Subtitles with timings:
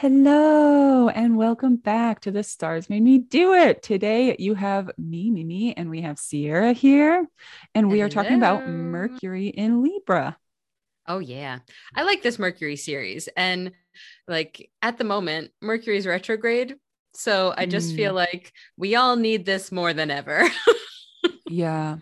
[0.00, 3.82] Hello and welcome back to the Stars Made Me Do It.
[3.82, 7.28] Today you have me, Mimí, and we have Ciera here,
[7.74, 10.38] and we are talking about Mercury in Libra.
[11.06, 11.58] Oh yeah.
[11.94, 13.72] I like this Mercury series and
[14.26, 16.76] like at the moment Mercury's retrograde.
[17.12, 17.96] So I just Mm.
[17.96, 20.48] feel like we all need this more than ever.
[21.46, 21.98] Yeah.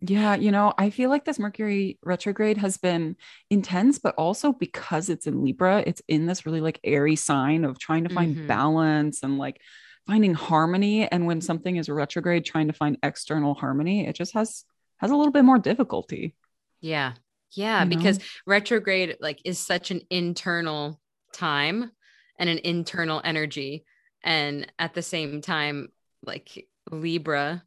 [0.00, 3.16] Yeah, you know, I feel like this Mercury retrograde has been
[3.48, 7.78] intense, but also because it's in Libra, it's in this really like airy sign of
[7.78, 8.46] trying to find Mhm.
[8.46, 9.58] balance and like
[10.06, 11.08] finding harmony.
[11.08, 14.64] And when something is retrograde, trying to find external harmony, it just has
[14.98, 16.34] has a little bit more difficulty.
[16.80, 17.14] yeah.
[17.52, 17.96] Yeah, You know?
[17.96, 21.00] because retrograde like is such an internal
[21.32, 21.90] time
[22.38, 23.84] and an internal energy
[24.22, 25.88] and at the same time
[26.22, 27.62] like Libra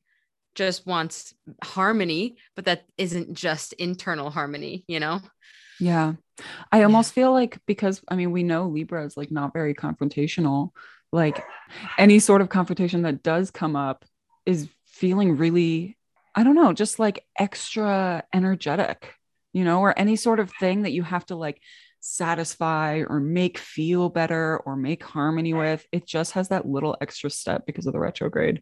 [0.56, 1.34] just wants
[1.64, 5.22] harmony, but that isn't just internal harmony, you know?
[5.80, 6.14] Yeah.
[6.72, 10.72] I almost feel like because I mean we know Libra is like not very confrontational.
[11.12, 11.44] Like
[11.98, 14.06] any sort of confrontation that does come up
[14.46, 15.98] is feeling really
[16.36, 19.14] I don't know, just like extra energetic,
[19.52, 21.60] you know, or any sort of thing that you have to like
[22.00, 25.86] satisfy or make feel better or make harmony with.
[25.92, 28.62] It just has that little extra step because of the retrograde.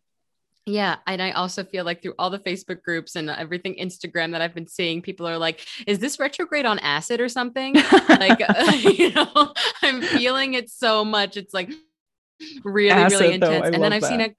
[0.68, 0.98] Yeah.
[1.08, 4.54] And I also feel like through all the Facebook groups and everything Instagram that I've
[4.54, 7.76] been seeing, people are like, is this retrograde on acid or something?
[8.10, 8.40] like,
[8.84, 11.38] you know, I'm feeling it so much.
[11.38, 11.72] It's like
[12.66, 13.64] really, Acid, really intense.
[13.64, 14.36] I and then I've seen a,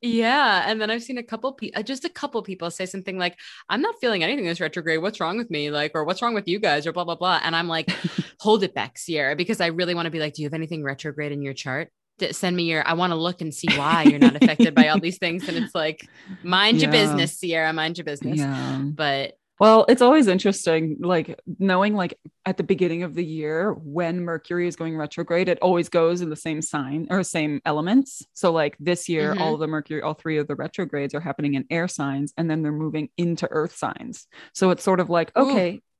[0.00, 0.62] yeah.
[0.66, 3.36] And then I've seen a couple people, uh, just a couple people say something like,
[3.68, 5.02] I'm not feeling anything this retrograde.
[5.02, 5.72] What's wrong with me?
[5.72, 7.40] Like, or what's wrong with you guys or blah, blah, blah.
[7.42, 7.90] And I'm like,
[8.38, 10.84] hold it back, Ciera, because I really want to be like, do you have anything
[10.84, 11.90] retrograde in your chart?
[12.30, 15.00] Send me your, I want to look and see why you're not affected by all
[15.00, 15.48] these things.
[15.48, 16.08] And it's like,
[16.42, 18.38] mind your business, Ciera, mind your business.
[18.38, 18.80] yeah.
[18.82, 24.24] But Well, it's always interesting, like knowing, like at the beginning of the year when
[24.24, 28.24] Mercury is going retrograde, it always goes in the same sign or same elements.
[28.34, 29.40] So, like this year, Mhm.
[29.40, 32.62] all the Mercury, all three of the retrogrades are happening in air signs, and then
[32.62, 34.26] they're moving into Earth signs.
[34.52, 35.52] So it's sort of like, Ooh.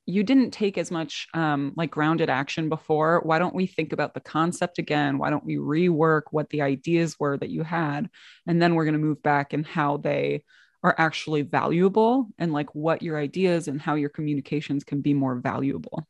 [0.06, 3.20] You didn't take as much um, like grounded action before.
[3.24, 5.18] Why don't we think about the concept again?
[5.18, 8.10] Why don't we rework what the ideas were that you had,
[8.46, 10.44] and then we're going to move back and how they
[10.82, 15.36] are actually valuable and like what your ideas and how your communications can be more
[15.36, 16.06] valuable.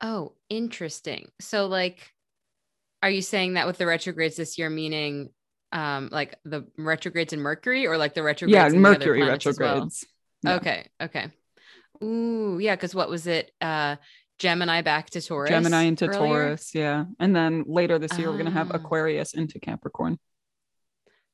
[0.00, 1.30] oh, interesting.
[1.40, 2.12] So, like,
[3.02, 5.30] are you saying that with the retrogrades this year, meaning
[5.72, 8.54] um like the retrogrades in Mercury or like the retrogrades?
[8.54, 9.86] yeah, in the other Mercury planets well?
[9.86, 10.06] retrogrades.
[10.42, 10.54] Yeah.
[10.56, 10.88] Okay.
[11.00, 11.30] Okay.
[12.02, 12.74] Ooh, yeah.
[12.74, 13.50] Because what was it?
[13.60, 13.96] Uh,
[14.38, 15.50] Gemini back to Taurus.
[15.50, 16.18] Gemini into earlier?
[16.18, 17.04] Taurus, yeah.
[17.20, 18.76] And then later this year we're going to have Ah.
[18.76, 20.18] Aquarius into Capricorn.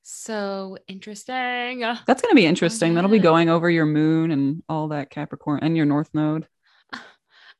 [0.03, 1.81] So interesting.
[1.81, 2.95] That's going to be interesting.
[2.95, 6.47] That'll be going over your moon and all that Capricorn and your north node.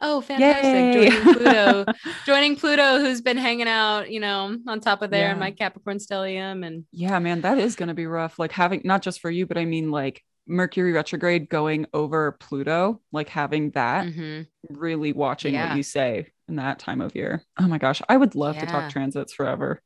[0.01, 0.95] Oh, fantastic!
[0.95, 1.11] Yay.
[1.11, 1.85] Joining Pluto,
[2.27, 5.99] joining Pluto, who's been hanging out, you know, on top of there in my Capricorn
[5.99, 8.39] stellium, and Yeah, man, that is going to be rough.
[8.39, 13.01] Like having not just for you, but I mean like Mercury retrograde going over Pluto,
[13.13, 14.47] like having that Mhm.
[14.71, 15.69] really watching Yeah.
[15.69, 17.45] what you say in that time of year.
[17.61, 19.83] Oh my gosh, I would love to talk transits forever.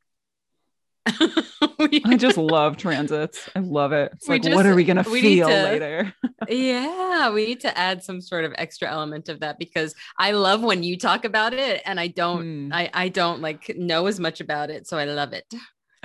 [1.05, 3.49] I just love transits.
[3.55, 4.11] I love it.
[4.13, 6.13] It's We like, just- what are we gonna feel to- later?
[6.49, 10.63] yeah, we need to add some sort of extra element of that because I love
[10.63, 12.73] when you talk about it, and I don't, Hmm.
[12.73, 15.45] I, I don't like know as much about it, so I love it.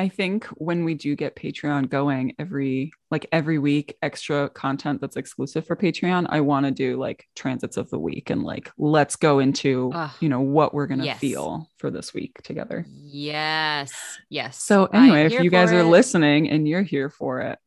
[0.00, 5.16] I think when we do get Patreon going every like every week, extra content that's
[5.16, 9.16] exclusive for Patreon, I want to do like transits of the week and like let's
[9.16, 10.10] go into Ugh.
[10.20, 11.18] you know what we're gonna Yes.
[11.18, 12.86] feel for this week together.
[12.88, 13.92] Yes,
[14.30, 14.62] yes.
[14.62, 15.84] So anyway, if you guys for are it.
[15.86, 17.58] listening and you're here for it,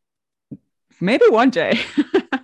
[1.01, 1.79] maybe one day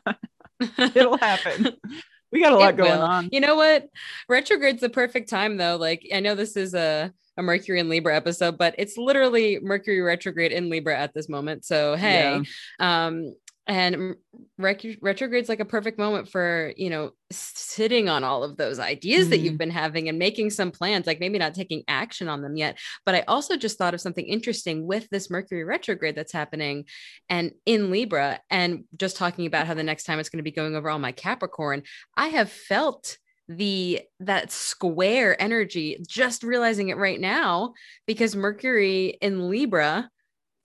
[0.78, 1.70] it'll happen.
[2.30, 3.02] We got a lot It going will.
[3.04, 3.30] on.
[3.32, 3.88] You know what?
[4.30, 5.78] Retrograde's the perfect time though.
[5.78, 10.02] Like I know this is a a Mercury and Libra episode, but it's literally Mercury
[10.02, 11.66] retrograde in Libra at this moment.
[11.66, 12.42] So hey,
[12.80, 13.34] um
[13.70, 14.16] and
[14.58, 19.28] rec- retrograde's like a perfect moment for you know sitting on all of those ideas
[19.28, 19.44] that Mhm.
[19.44, 22.78] you've been having and making some plans like maybe not taking action on them yet
[23.06, 26.86] but i also just thought of something interesting with this mercury retrograde that's happening
[27.28, 30.52] and in libra and just talking about how the next time it's going to be
[30.52, 31.84] going over all my capricorn
[32.16, 33.18] i have felt
[33.50, 37.74] the that square energy just realizing it right now
[38.06, 40.10] because mercury in libra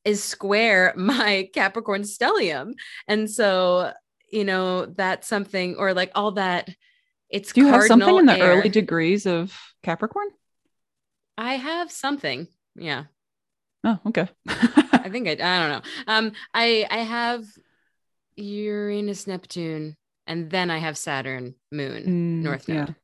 [0.05, 2.73] is square my Capricorn stellium.
[3.06, 3.93] And so,
[4.31, 6.69] you know, that's something, or like all that.
[7.29, 8.58] It's Do you have something in the air.
[8.58, 10.29] early degrees of Capricorn?
[11.38, 12.46] I have something.
[12.75, 13.05] Yeah.
[13.84, 14.29] Oh, okay.
[14.49, 15.82] I think I, I don't know.
[16.06, 17.44] Um, I, I have
[18.37, 19.96] Uranus, Neptune,
[20.32, 22.75] and then I have Saturn, Moon, Mm, North yeah.
[22.84, 22.94] Node.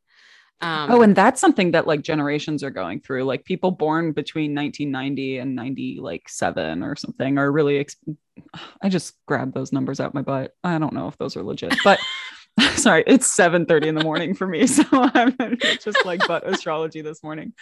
[0.61, 3.23] Um, oh, and that's something that like generations are going through.
[3.25, 7.79] Like people born between 1990 and 90, like seven or something, are really.
[7.79, 7.97] Ex-
[8.83, 10.55] I just grabbed those numbers out my butt.
[10.65, 12.01] I don't know if those are legit, but
[12.75, 14.67] sorry, it's 7:30 in the morning for me.
[14.67, 15.37] So I'm
[15.81, 17.53] just like butt astrology this morning.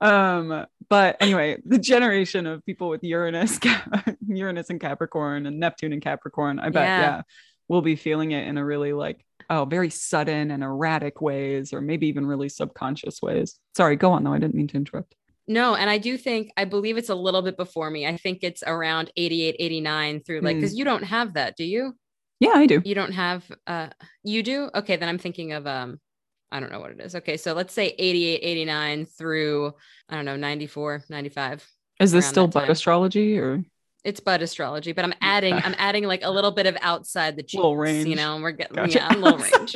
[0.00, 3.58] Um, but anyway, the generation of people with Uranus,
[4.28, 7.00] Uranus and Capricorn and Neptune and Capricorn, I bet, Yeah.
[7.00, 7.22] yeah,
[7.68, 11.80] we'll be feeling it in a really like, oh, very sudden and erratic ways, or
[11.80, 13.58] maybe even really subconscious ways.
[13.76, 14.32] Sorry, go on though.
[14.32, 15.14] I didn't mean to interrupt.
[15.48, 18.06] No, and I do think I believe it's a little bit before me.
[18.06, 20.60] I think it's around 88, 89 through like Hmm.
[20.60, 21.94] because you don't have that, do you?
[22.40, 22.82] Yeah, I do.
[22.84, 23.88] You don't have uh
[24.24, 24.68] you do?
[24.74, 26.00] Okay, then I'm thinking of um
[26.50, 27.14] I don't know what it is.
[27.14, 29.72] Okay, so let's say 88, 89 through
[30.08, 31.66] I don't know, 94, 95.
[32.00, 33.62] Is this still butt astrology or
[34.06, 37.42] It's bud astrology, but I'm adding I'm adding like a little bit of outside the
[37.42, 38.06] cheeks, Little range.
[38.06, 38.98] you know, and we're getting Gotcha.
[38.98, 39.74] yeah, little range.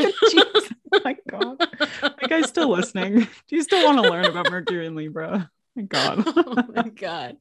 [0.93, 1.57] Oh my god.
[2.03, 3.15] My guy's still listening.
[3.49, 5.51] Do you still want to learn about Mercury and Libra?
[5.77, 6.25] My god.
[6.27, 7.37] oh my god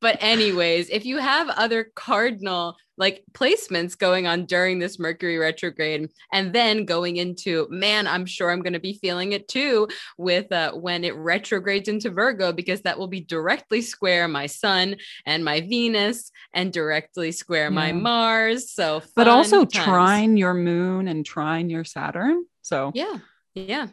[0.00, 6.10] but anyways if you have other cardinal like placements going on during this mercury retrograde
[6.32, 9.88] and then going into man i'm sure i'm going to be feeling it too
[10.18, 14.94] with uh, when it retrogrades into virgo because that will be directly square my sun
[15.24, 19.84] and my venus and directly square my mars so but also times.
[19.84, 22.44] trine your moon and trine your Saturn.
[22.62, 23.18] So Yeah.
[23.54, 23.88] Yeah.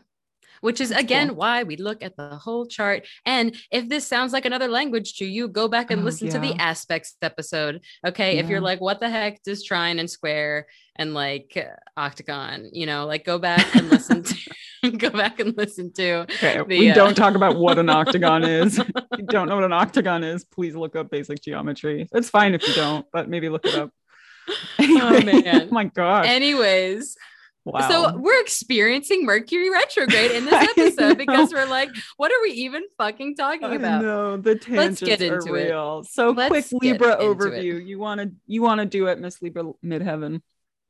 [0.62, 1.38] Which is That's again cool.
[1.38, 3.06] why we look at the whole chart.
[3.26, 6.40] And if this sounds like another language to you, go back and Oh, listen to
[6.40, 7.82] the aspects episode.
[8.06, 8.38] Okay.
[8.38, 11.58] If you're like, what the heck does trine and square and like
[11.96, 14.36] octagon, you know, like go back and listen to
[14.98, 18.44] go back and listen to okay, The, we uh, don't talk about what an octagon
[18.44, 18.80] is.
[18.80, 18.86] if
[19.18, 22.08] you don't know what an octagon is, please look up basic geometry.
[22.14, 23.92] It's fine if you don't, but maybe look it up.
[24.80, 25.70] Oh, man.
[25.72, 26.26] my god.
[26.26, 27.16] anyways.
[27.66, 27.90] Wow.
[27.90, 32.84] So we're experiencing Mercury retrograde in this episode because we're like, what are we even
[32.98, 34.02] fucking talking about?
[34.02, 35.66] No, the tangents get are into it.
[35.70, 36.04] real.
[36.04, 37.38] So Let's quick Libra into it.
[37.38, 37.86] overview.
[37.86, 40.42] You want to you want to do it, Miss Libra Midheaven?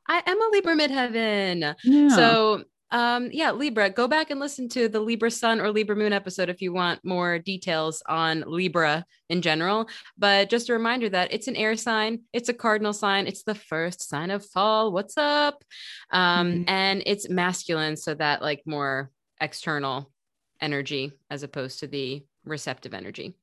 [0.08, 1.76] I am a Libra midheaven.
[1.84, 2.08] Yeah.
[2.10, 6.14] So um yeah, Libra, go back and listen to the Libra Sun or Libra Moon
[6.14, 9.88] episode if you want more details on Libra in general.
[10.18, 13.56] But just a reminder that it's an air sign, it's a cardinal sign, it's the
[13.56, 14.92] first sign of fall.
[14.92, 15.64] What's up?
[16.12, 16.64] Um Mhm.
[16.68, 20.12] and it's masculine, so that like more external
[20.62, 23.36] energy as opposed to the receptive energy.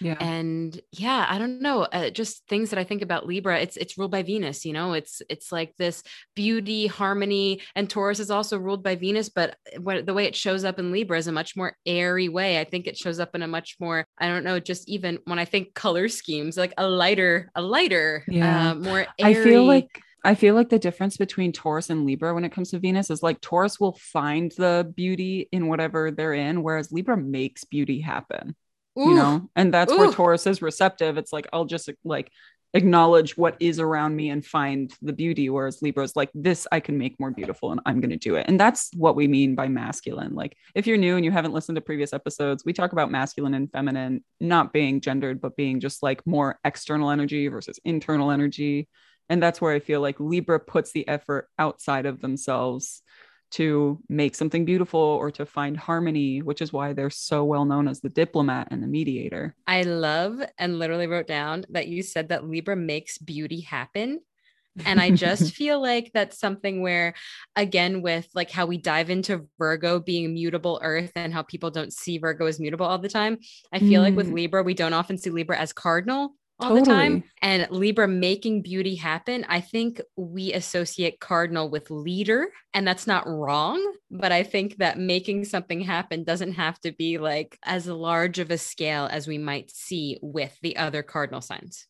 [0.00, 0.16] yeah.
[0.20, 3.96] and yeah i don't know uh, just things that i think about libra it's it's
[3.98, 6.02] ruled by venus you know it's it's like this
[6.34, 10.64] beauty harmony and taurus is also ruled by venus but what, the way it shows
[10.64, 13.42] up in libra is a much more airy way i think it shows up in
[13.42, 16.86] a much more i don't know just even when i think color schemes like a
[16.88, 18.70] lighter a lighter Yeah.
[18.70, 22.44] uh, more I feel like I feel like the difference between Taurus and Libra when
[22.44, 26.62] it comes to Venus is like Taurus will find the beauty in whatever they're in,
[26.62, 28.56] whereas Libra makes beauty happen.
[28.96, 31.18] You know, and that's where Taurus is receptive.
[31.18, 32.30] It's like I'll just like
[32.74, 36.80] acknowledge what is around me and find the beauty, whereas Libra is like this I
[36.80, 38.46] can make more beautiful and I'm going to do it.
[38.48, 40.34] And that's what we mean by masculine.
[40.34, 43.54] Like if you're new and you haven't listened to previous episodes, we talk about masculine
[43.54, 48.88] and feminine not being gendered, but being just like more external energy versus internal energy.
[49.28, 53.02] And that's where I feel like Libra puts the effort outside of themselves
[53.52, 57.86] to make something beautiful or to find harmony, which is why they're so well known
[57.86, 59.54] as the diplomat and the mediator.
[59.66, 64.20] i love and literally wrote down that you said that libra makes beauty happen
[64.84, 67.14] and I just feel like that's something where,
[67.54, 71.92] again, with like how we dive into Virgo being mutable earth and how people don't
[71.92, 73.38] see Virgo as mutable all the time.
[73.72, 74.34] I feel like with Mm.
[74.34, 77.22] Libra, we don't often see Libra as cardinal all the time.
[77.22, 77.30] Totally.
[77.42, 79.44] And Libra making beauty happen.
[79.48, 83.94] I think we associate cardinal with leader, and that's not wrong.
[84.10, 88.50] But I think that making something happen doesn't have to be like as large of
[88.50, 91.86] a scale as we might see with the other cardinal signs.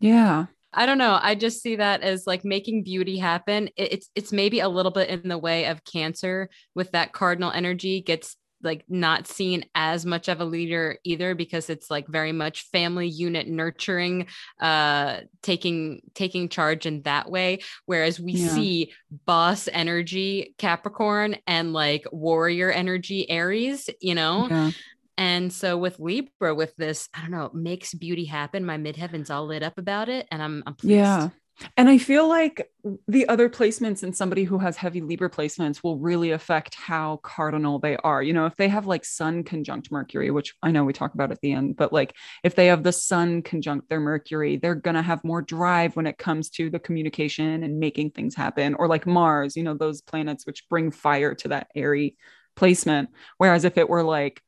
[0.00, 0.46] yeah.
[0.70, 1.18] I don't know.
[1.20, 3.70] I just see that as like making beauty happen.
[3.74, 8.02] It's it's maybe a little bit in the way of Cancer with that cardinal energy
[8.02, 12.62] gets like not seen as much of a leader either because it's like very much
[12.70, 14.26] family unit nurturing
[14.60, 18.48] uh taking taking charge in that way whereas we Yeah.
[18.48, 18.92] see
[19.26, 24.70] boss energy capricorn and like warrior energy aries you know Yeah.
[25.16, 28.64] and so with Libra, with this, I don't know, makes beauty happen.
[28.64, 30.94] My midheaven's all lit up about it, and I'm I'm pleased.
[30.94, 31.28] Yeah.
[31.76, 32.70] And I feel like
[33.08, 37.78] the other placements in somebody who has heavy Libra placements will really affect how cardinal
[37.78, 38.22] they are.
[38.22, 41.32] You know, if they have like Sun conjunct Mercury, which I know we talk about
[41.32, 44.96] at the end, but like if they have the Sun conjunct their Mercury, they're going
[44.96, 48.74] to have more drive when it comes to the communication and making things happen.
[48.74, 52.16] Or like Mars, you know, those planets which bring fire to that airy
[52.56, 53.10] placement.
[53.38, 54.42] Whereas if it were like,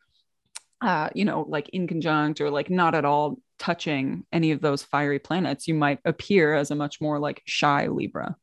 [0.80, 4.82] uh, you know, like in conjunct or like not at all touching any of those
[4.82, 8.36] fiery planets, you might appear as a much more like shy Libra.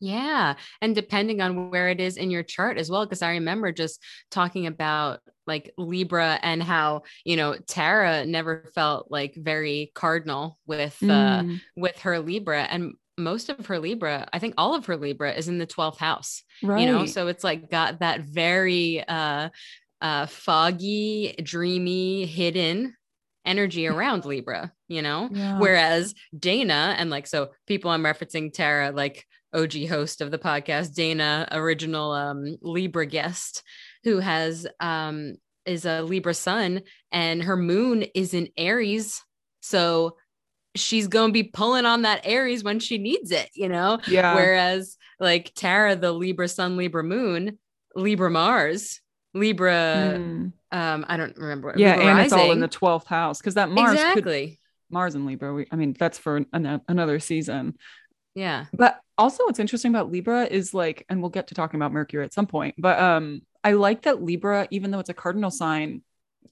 [0.00, 0.56] Yeah.
[0.82, 4.02] And depending on where it is in your chart as well, because I remember just
[4.30, 10.98] talking about like Libra and how, you know, Tara never felt like very cardinal with
[11.02, 11.60] uh mm.
[11.76, 12.62] with her Libra.
[12.62, 15.96] And most of her Libra, I think all of her Libra is in the 12th
[15.96, 16.42] house.
[16.62, 16.82] Right.
[16.82, 19.48] You know, so it's like got that very uh
[20.00, 22.94] uh foggy, dreamy, hidden
[23.44, 25.28] energy around Libra, you know?
[25.32, 25.58] Yeah.
[25.58, 29.24] Whereas Dana and like so people I'm referencing Tara like
[29.54, 33.62] OG host of the podcast, Dana, original um, Libra guest,
[34.04, 39.22] who has um, is a Libra sun, and her moon is in Aries.
[39.60, 40.16] So
[40.76, 43.98] she's going to be pulling on that Aries when she needs it, you know?
[44.06, 44.34] Yeah.
[44.34, 47.58] Whereas like Tara, the Libra sun, Libra moon,
[47.94, 49.00] Libra Mars,
[49.36, 50.52] Libra, mm.
[50.72, 51.74] um, I don't remember.
[51.76, 51.92] Yeah.
[51.92, 52.24] Libra and rising.
[52.24, 54.48] it's all in the 12th house because that Mars exactly.
[54.48, 54.58] Could,
[54.90, 55.52] Mars and Libra.
[55.52, 57.76] We, I mean, that's for an, another season.
[58.34, 58.66] Yeah.
[58.72, 62.24] But also what's interesting about Libra is like, and we'll get to talking about Mercury
[62.24, 66.02] at some point, but um, I like that Libra, even though it's a cardinal sign,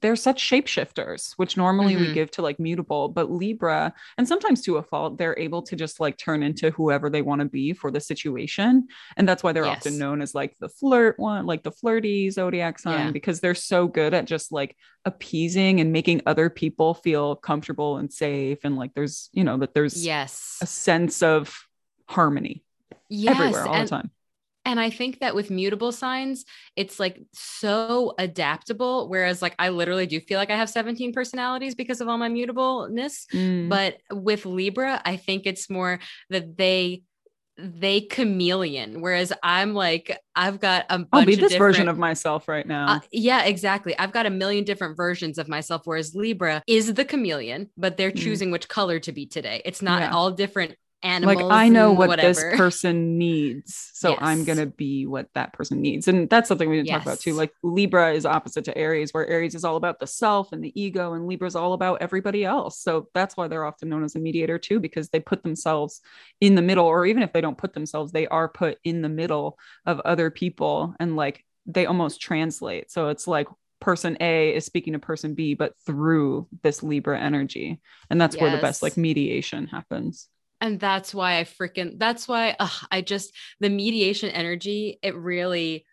[0.01, 2.07] they're such shapeshifters, which normally mm-hmm.
[2.07, 5.77] we give to like mutable, but Libra, and sometimes to a fault, they're able to
[5.77, 8.89] just like turn into whoever they want to be for the situation.
[9.17, 9.79] And that's why they're yes.
[9.79, 13.11] often known as like the flirt one, like the flirty zodiac sign, yeah.
[13.11, 18.13] because they're so good at just like appeasing and making other people feel comfortable and
[18.13, 18.59] safe.
[18.65, 21.67] And like there's, you know, that there's yes a sense of
[22.07, 22.63] harmony
[23.09, 24.11] yes, everywhere all and, the time.
[24.65, 26.45] And I think that with mutable signs,
[26.77, 29.09] it's like so adaptable.
[29.09, 32.29] Whereas, like, I literally do feel like I have 17 personalities because of all my
[32.29, 33.27] mutableness.
[33.33, 33.69] Mm.
[33.69, 37.03] But with Libra, I think it's more that they
[37.57, 42.67] they chameleon whereas i'm like i've got a i'll be this version of myself right
[42.67, 46.93] now uh, yeah exactly i've got a million different versions of myself whereas libra is
[46.95, 48.19] the chameleon but they're mm.
[48.19, 48.53] choosing mm.
[48.53, 50.11] which color to be today it's not yeah.
[50.11, 50.75] all different
[51.05, 51.37] animals.
[51.37, 52.29] Like I know what whatever.
[52.29, 54.19] this person needs, so yes.
[54.21, 56.97] I'm gonna be what that person needs, and that's something we didn't yes.
[56.97, 57.35] talk about too.
[57.35, 60.81] Like Libra is opposite to Aries, where Aries is all about the self and the
[60.81, 62.81] ego, and Libra is all about everybody else.
[62.81, 66.01] So that's why they're often known as a mediator too, because they put themselves
[66.41, 69.09] in the middle, or even if they don't put themselves, they are put in the
[69.09, 72.91] middle of other people, and like they almost translate.
[72.91, 73.47] So it's like
[73.81, 77.81] person A is speaking to person B, but through this Libra energy.
[78.11, 78.43] And that's yes.
[78.43, 80.29] where the best like mediation happens
[80.61, 85.85] and that's why I freaking that's why ugh, I just the mediation energy it really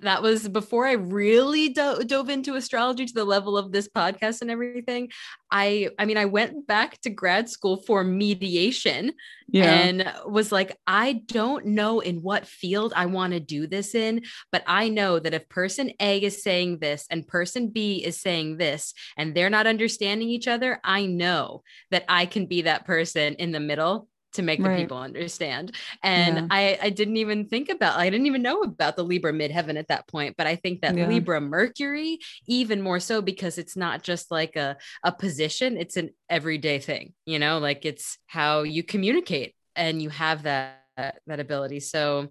[0.00, 4.42] that was before I really do- dove into astrology to the level of this podcast
[4.42, 5.10] and everything.
[5.50, 9.12] I I mean I went back to grad school for mediation
[9.48, 9.72] yeah.
[9.72, 14.22] and was like I don't know in what field I want to do this in,
[14.52, 18.58] but I know that if person A is saying this and person B is saying
[18.58, 23.34] this and they're not understanding each other, I know that I can be that person
[23.34, 25.74] in the middle to make the people understand.
[26.02, 26.46] And yeah.
[26.50, 29.88] I, I didn't even think about, I didn't even know about the Libra midheaven at
[29.88, 30.36] that point.
[30.38, 31.08] But I think that yeah.
[31.08, 36.10] Libra Mercury, even more so because it's not just like a, a position, it's an
[36.30, 40.82] everyday thing, you know, like it's how you communicate and you have that,
[41.26, 41.80] that ability.
[41.80, 42.28] So,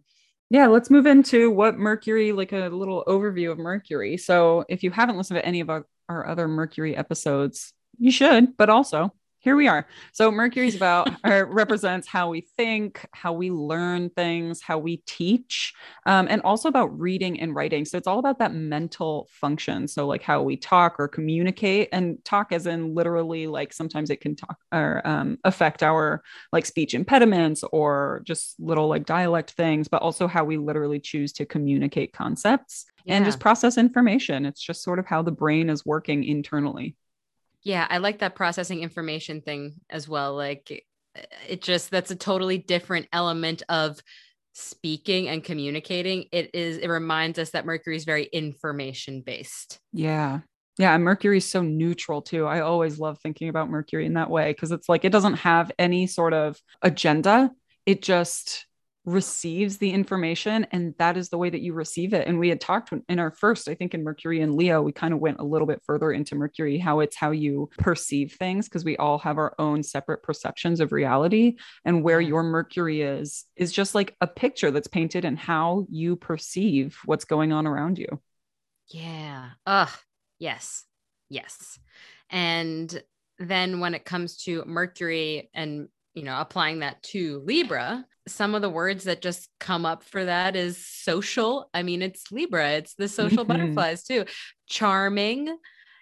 [0.49, 4.17] yeah, let's move into what Mercury, like a little overview of Mercury.
[4.17, 8.55] So, if you haven't listened to any of our, our other Mercury episodes, you should,
[8.57, 9.11] but also
[9.45, 9.85] here we are.
[10.11, 15.71] So Mercury's about or represents how we think, how we learn things, how we teach,
[16.07, 17.85] um, and also about reading and writing.
[17.85, 19.87] So it's all about that mental function.
[19.87, 24.19] So like how we talk or communicate, and talk as in literally like sometimes it
[24.19, 29.87] can talk or um, affect our like speech impediments or just little like dialect things,
[29.87, 33.15] but also how we literally choose to communicate concepts yeah.
[33.15, 34.43] and just process information.
[34.43, 36.95] It's just sort of how the brain is working internally.
[37.65, 40.35] Yeah, I like that processing information thing as well.
[40.35, 40.85] Like
[41.49, 43.99] it just that's a totally different element of
[44.53, 46.25] speaking and communicating.
[46.31, 49.79] It is it reminds us that Mercury is very information based.
[49.91, 50.41] Yeah.
[50.77, 52.45] Yeah, Mercury's so neutral too.
[52.45, 55.71] I always love thinking about Mercury in that way because it's like it doesn't have
[55.79, 57.49] any sort of agenda.
[57.85, 58.64] It just
[59.05, 62.27] receives the information and that is the way that you receive it.
[62.27, 65.13] And we had talked in our first i think in mercury and leo we kind
[65.13, 68.85] of went a little bit further into mercury how it's how you perceive things because
[68.85, 71.55] we all have our own separate perceptions of reality.
[71.83, 72.29] And where mm-hmm.
[72.29, 77.25] your mercury is is just like a picture that's painted and how you perceive what's
[77.25, 78.21] going on around you.
[78.89, 79.49] Yeah.
[79.65, 79.89] Ugh.
[80.39, 80.83] Yes.
[81.29, 81.79] Yes.
[82.29, 83.03] And
[83.39, 88.61] then when it comes to mercury and you know applying that to libra some of
[88.63, 91.69] the words that just come up for that is social.
[91.75, 93.49] I mean, it's Libra, it's the social Mhm.
[93.49, 94.25] butterflies too.
[94.67, 95.55] Charming,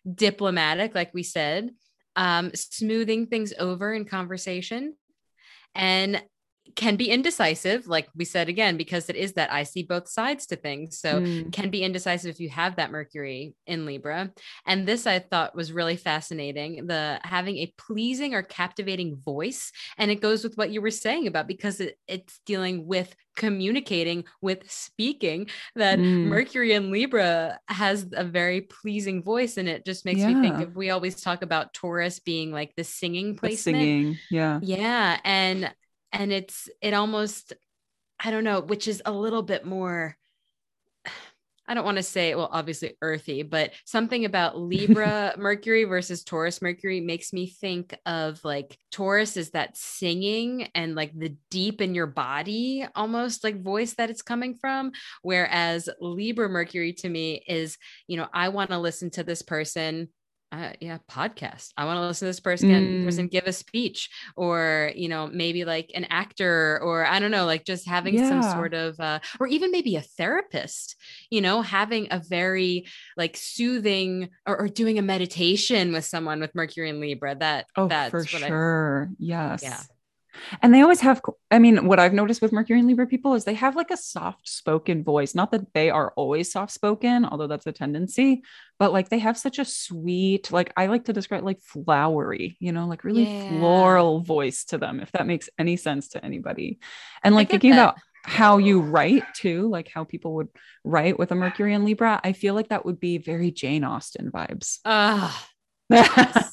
[0.09, 1.71] diplomatic, like we said,
[2.15, 4.95] um, smoothing things over in conversation,
[5.75, 6.23] and
[6.75, 10.47] can be indecisive, like we said again, because it is that I see both sides
[10.47, 10.97] to things.
[10.97, 11.51] So Mm.
[11.51, 14.31] can be indecisive if you have that Mercury in Libra.
[14.65, 19.71] And this I thought was really fascinating the having a pleasing or captivating voice.
[19.97, 24.23] And it goes with what you were saying about because it, it's dealing with communicating,
[24.41, 26.25] with speaking, that Mm.
[26.25, 29.57] Mercury in Libra has a very pleasing voice.
[29.57, 30.63] And it just makes me think Yeah.
[30.63, 33.77] of we always talk about Taurus being like the singing placement.
[33.77, 34.17] singing.
[34.31, 34.59] Yeah.
[34.63, 35.19] Yeah.
[35.23, 35.73] And
[36.13, 37.53] and it's it almost
[38.23, 40.15] I don't know, which is a little bit more
[41.65, 46.61] I don't want to say, well, obviously earthy, but something about Libra Mercury versus Taurus
[46.61, 51.95] Mercury makes me think of like Taurus is that singing and like the deep in
[51.95, 54.91] your body almost like voice that it's coming from.
[55.21, 57.77] Whereas Libra Mercury to me is,
[58.07, 60.09] you know, I want to listen to this person.
[60.53, 61.71] Uh, yeah, podcast.
[61.77, 63.05] I want to listen to this person, Mm.
[63.05, 67.45] person give a speech, or you know, maybe like an actor, or I don't know,
[67.47, 70.95] like just having some sort of, uh, or even maybe a therapist
[71.31, 72.85] you know, having a very
[73.17, 77.33] like soothing or, or doing a meditation with someone with Mercury and Libra.
[77.33, 79.09] That Oh, that's for what sure.
[79.17, 79.63] yes.
[79.63, 79.79] Yeah.
[80.61, 81.21] And they always have,
[81.51, 83.97] I mean, what I've noticed with Mercury and Libra people is they have like a
[83.97, 85.35] soft spoken voice.
[85.35, 88.43] Not that they are always soft spoken, although that's a tendency,
[88.79, 92.71] but like they have such a sweet, like I like to describe like flowery, you
[92.71, 93.45] know, like really Yeah.
[93.47, 96.79] floral voice to them, if that makes any sense to anybody.
[97.23, 97.79] And like thinking that.
[97.79, 100.47] about how you write too, like how people would
[100.83, 104.31] write with a Mercury and Libra, I feel like that would be very Jane Austen
[104.31, 104.79] vibes.
[104.85, 105.47] Ah,
[105.89, 106.51] Yes.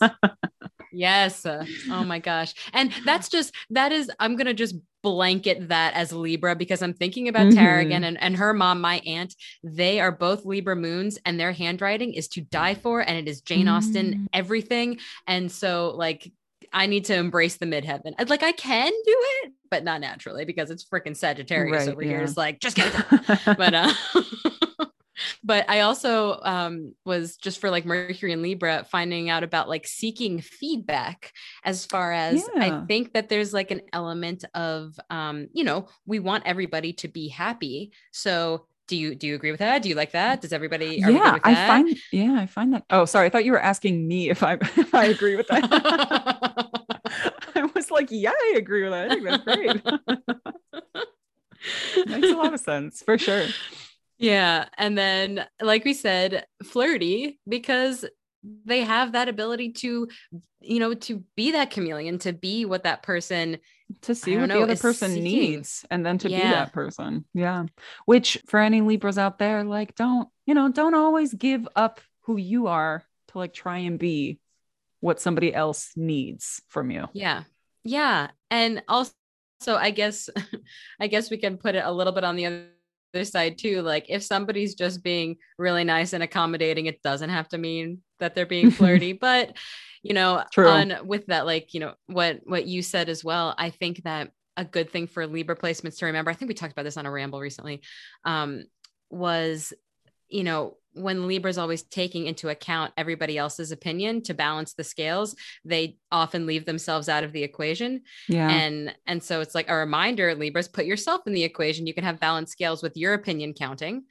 [0.93, 1.45] Yes.
[1.47, 2.55] Uh, Oh my gosh.
[2.73, 7.29] And that's just that is I'm gonna just blanket that as Libra because I'm thinking
[7.29, 7.87] about Tara Mhm.
[7.87, 9.35] again and, and her mom, my aunt.
[9.65, 13.41] They are both Libra moons and their handwriting is to die for and it is
[13.41, 14.27] Jane Austen Mm.
[14.35, 14.99] everything.
[15.27, 16.31] And so like
[16.73, 18.15] I need to embrace the midheaven.
[18.19, 22.03] I'd- Like I can do it, but not naturally because it's freaking Sagittarius Right, over
[22.03, 22.21] here.
[22.23, 23.93] It's like just get it done but uh
[25.43, 29.87] but i also um was just for like mercury and libra finding out about like
[29.87, 31.33] seeking feedback
[31.65, 36.19] as far as i think that there's like an element of um you know we
[36.19, 39.95] want everybody to be happy so do you do you agree with that do you
[39.95, 42.85] like that does everybody are yeah, with I find yeah, I find that.
[42.91, 45.63] Oh, sorry, I thought you were asking me if I if I agree with that.
[47.55, 49.11] I was like, yeah, I agree with that.
[49.11, 49.85] I think that's great.
[52.07, 53.47] Makes a lot of sense for sure.
[54.21, 54.67] Yeah.
[54.79, 58.05] And then, like we said, flirty because
[58.65, 60.09] they have that ability to,
[60.61, 63.59] you know, to be that chameleon, to be what that person,
[64.03, 65.25] To see what know, the other person seeking.
[65.25, 67.25] needs and then to be that person.
[67.35, 67.65] Yeah.
[68.05, 72.37] Which for any Libras out there, like don't, you know, don't always give up who
[72.37, 74.39] you are to like try and be
[75.01, 77.09] what somebody else needs from you.
[77.15, 77.45] yeah.
[77.85, 78.29] Yeah.
[78.51, 79.13] And also,
[79.69, 80.29] I guess,
[81.01, 82.67] I guess we can put it a little bit on the other
[83.25, 83.83] side too.
[83.83, 88.35] Like if somebody's just being really nice and accommodating, it doesn't have to mean that
[88.35, 89.57] they're being flirty, but
[90.03, 90.69] you know, True.
[90.69, 94.31] on with that, like, you know, what, what you said as well, I think that
[94.57, 97.07] a good thing for Libra placements to remember, I think we talked about this on
[97.07, 97.83] a ramble recently,
[98.25, 98.65] um,
[99.11, 99.73] was,
[100.31, 105.37] you know, when Libra's always taking into account everybody else's opinion to balance the scales,
[105.65, 108.03] they often leave themselves out of the equation.
[108.29, 108.51] Yeah.
[108.51, 111.87] And and so it's like a reminder, Libras, put yourself in the equation.
[111.87, 114.05] You can have balanced scales with your opinion counting.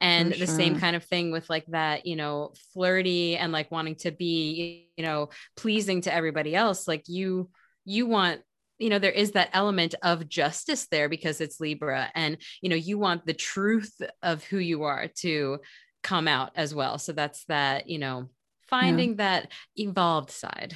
[0.00, 3.70] And For the same kind of thing with like that, you know, flirty and like
[3.70, 6.88] wanting to be, you know, pleasing to everybody else.
[6.88, 7.50] Like you,
[7.84, 8.40] you want
[8.82, 12.76] you know there is that element of justice there because it's libra and you know
[12.76, 15.58] you want the truth of who you are to
[16.02, 18.28] come out as well so that's that you know
[18.68, 20.74] finding that evolved side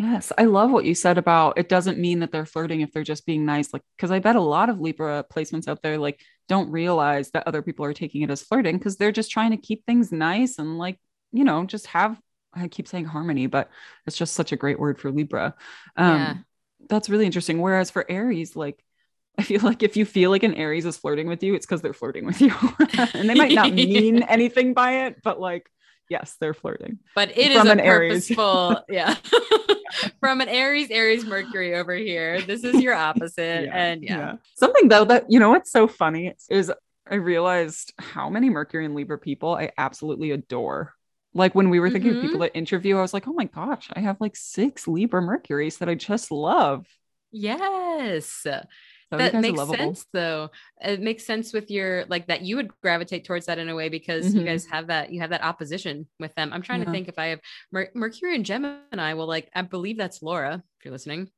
[0.00, 3.02] Yes, I love what you said about it doesn't mean that they're flirting if they're
[3.02, 3.72] just being nice.
[3.72, 7.48] Like, because I bet a lot of Libra placements out there like don't realize that
[7.48, 10.58] other people are taking it as flirting because they're just trying to keep things nice
[10.58, 11.00] and like,
[11.32, 12.16] you know, just have
[12.54, 13.70] I keep saying harmony, but
[14.06, 15.56] it's just such a great word for Libra.
[15.96, 16.34] Um Yeah.
[16.88, 17.60] That's really interesting.
[17.60, 18.82] Whereas for Aries, like
[19.38, 21.80] I feel like if you feel like an Aries is flirting with you, it's because
[21.82, 22.52] they're flirting with you.
[23.14, 25.70] and they might not mean anything by it, but like,
[26.08, 26.98] yes, they're flirting.
[27.14, 28.28] but it is From a an Aries.
[28.28, 29.14] purposeful yeah
[30.20, 35.04] from an aries aries mercury over here this is your opposite and yeah, Something though
[35.04, 36.72] that you know what's so funny is
[37.10, 40.92] I realized how many Mercury and Libra people I absolutely adore.
[41.34, 43.88] Like when we were thinking of people to interview, I was like, oh my gosh,
[43.92, 46.86] I have like six Libra Mercuries that I just love.
[47.30, 48.46] yes
[49.10, 50.50] So that makes sense though.
[50.80, 53.88] It makes sense with your like that you would gravitate towards that in a way
[53.88, 54.40] because mm-hmm.
[54.40, 56.52] you guys have that you have that opposition with them.
[56.52, 56.86] I'm trying yeah.
[56.86, 57.40] to think if I have
[57.72, 59.14] Mer- Mercury and Gemini.
[59.14, 60.62] Well, like I believe that's Laura.
[60.78, 61.30] If you're listening,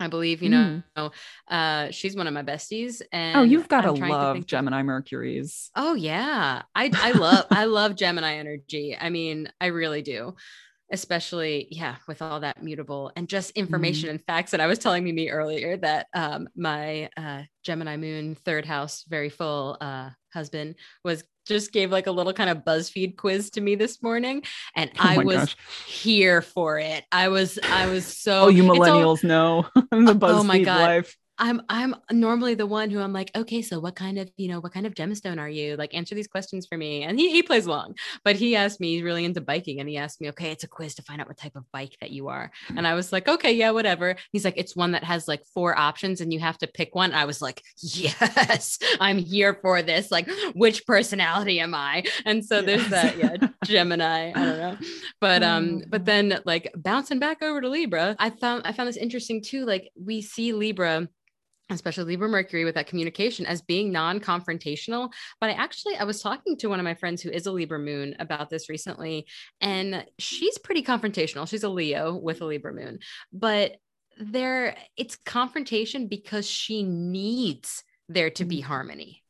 [0.00, 1.12] I believe you know mm.
[1.48, 3.02] uh, she's one of my besties.
[3.12, 5.70] And oh, you've got to love to Gemini Mercury's.
[5.74, 8.96] Oh yeah, I I love I love Gemini energy.
[8.98, 10.34] I mean, I really do
[10.90, 14.12] especially yeah with all that mutable and just information mm.
[14.12, 18.64] and facts that i was telling me earlier that um, my uh, gemini moon third
[18.64, 23.50] house very full uh, husband was just gave like a little kind of buzzfeed quiz
[23.50, 24.42] to me this morning
[24.76, 25.56] and oh i was gosh.
[25.86, 30.40] here for it i was i was so oh you millennials all, know the buzzfeed
[30.40, 30.80] oh my God.
[30.80, 34.48] life I'm I'm normally the one who I'm like, okay, so what kind of, you
[34.48, 35.76] know, what kind of gemstone are you?
[35.76, 37.04] Like answer these questions for me.
[37.04, 39.80] And he, he plays along, but he asked me, he's really into biking.
[39.80, 41.96] And he asked me, okay, it's a quiz to find out what type of bike
[42.00, 42.50] that you are.
[42.76, 44.16] And I was like, okay, yeah, whatever.
[44.32, 47.12] He's like, it's one that has like four options and you have to pick one.
[47.12, 50.10] I was like, yes, I'm here for this.
[50.10, 52.04] Like, which personality am I?
[52.24, 54.32] And so there's that, yeah, Gemini.
[54.34, 54.76] I don't know.
[55.20, 58.96] But um, but then like bouncing back over to Libra, I found I found this
[58.96, 59.64] interesting too.
[59.64, 61.08] Like we see Libra
[61.70, 65.12] especially Libra Mercury with that communication as being non-confrontational.
[65.40, 67.78] But I actually I was talking to one of my friends who is a Libra
[67.78, 69.26] moon about this recently,
[69.60, 71.48] and she's pretty confrontational.
[71.48, 73.00] She's a Leo with a Libra moon,
[73.32, 73.76] but
[74.18, 78.66] there it's confrontation because she needs there to be mm-hmm.
[78.66, 79.22] harmony.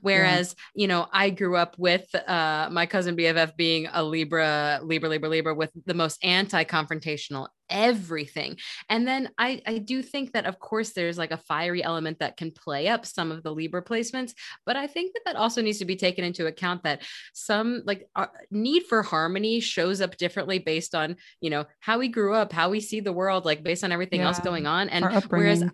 [0.00, 0.82] Whereas, yeah.
[0.82, 5.28] you know, I grew up with uh, my cousin BFF being a Libra, Libra, Libra,
[5.28, 8.56] Libra with the most anti confrontational everything.
[8.88, 12.36] And then I, I do think that, of course, there's like a fiery element that
[12.36, 14.34] can play up some of the Libra placements.
[14.64, 17.02] But I think that that also needs to be taken into account that
[17.34, 22.08] some like uh, need for harmony shows up differently based on, you know, how we
[22.08, 24.26] grew up, how we see the world, like based on everything yeah.
[24.26, 24.88] else going on.
[24.88, 25.64] And whereas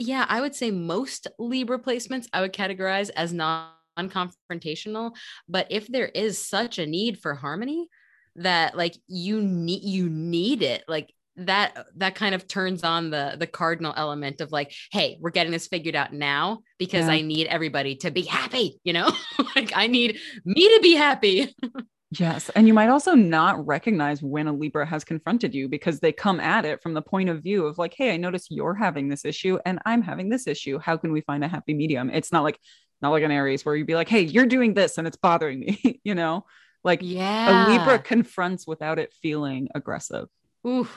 [0.00, 5.14] yeah, I would say most Libra placements I would categorize as non confrontational.
[5.48, 7.88] But if there is such a need for harmony
[8.36, 13.36] that like you need you need it, like that that kind of turns on the
[13.38, 17.12] the cardinal element of like hey we're getting this figured out now because yeah.
[17.12, 19.08] i need everybody to be happy you know
[19.54, 21.54] like i need me to be happy
[22.10, 22.48] Yes.
[22.50, 26.40] And you might also not recognize when a Libra has confronted you because they come
[26.40, 29.26] at it from the point of view of like, hey, I notice you're having this
[29.26, 30.78] issue and I'm having this issue.
[30.78, 32.08] How can we find a happy medium?
[32.08, 32.58] It's not like
[33.02, 35.60] not like an Aries where you'd be like, hey, you're doing this and it's bothering
[35.60, 36.46] me, you know?
[36.82, 37.68] Like yeah.
[37.68, 40.28] a Libra confronts without it feeling aggressive.
[40.66, 40.88] Ooh.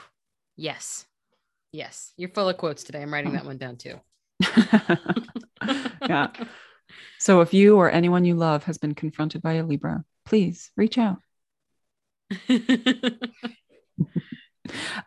[0.56, 1.06] Yes.
[1.74, 2.14] Yes.
[2.18, 3.02] You're full of quotes today.
[3.02, 3.34] I'm writing oh.
[3.34, 4.00] that one down too.
[6.08, 6.28] yeah.
[7.20, 10.98] So if you or anyone you love has been confronted by a Libra, please reach
[10.98, 11.18] out.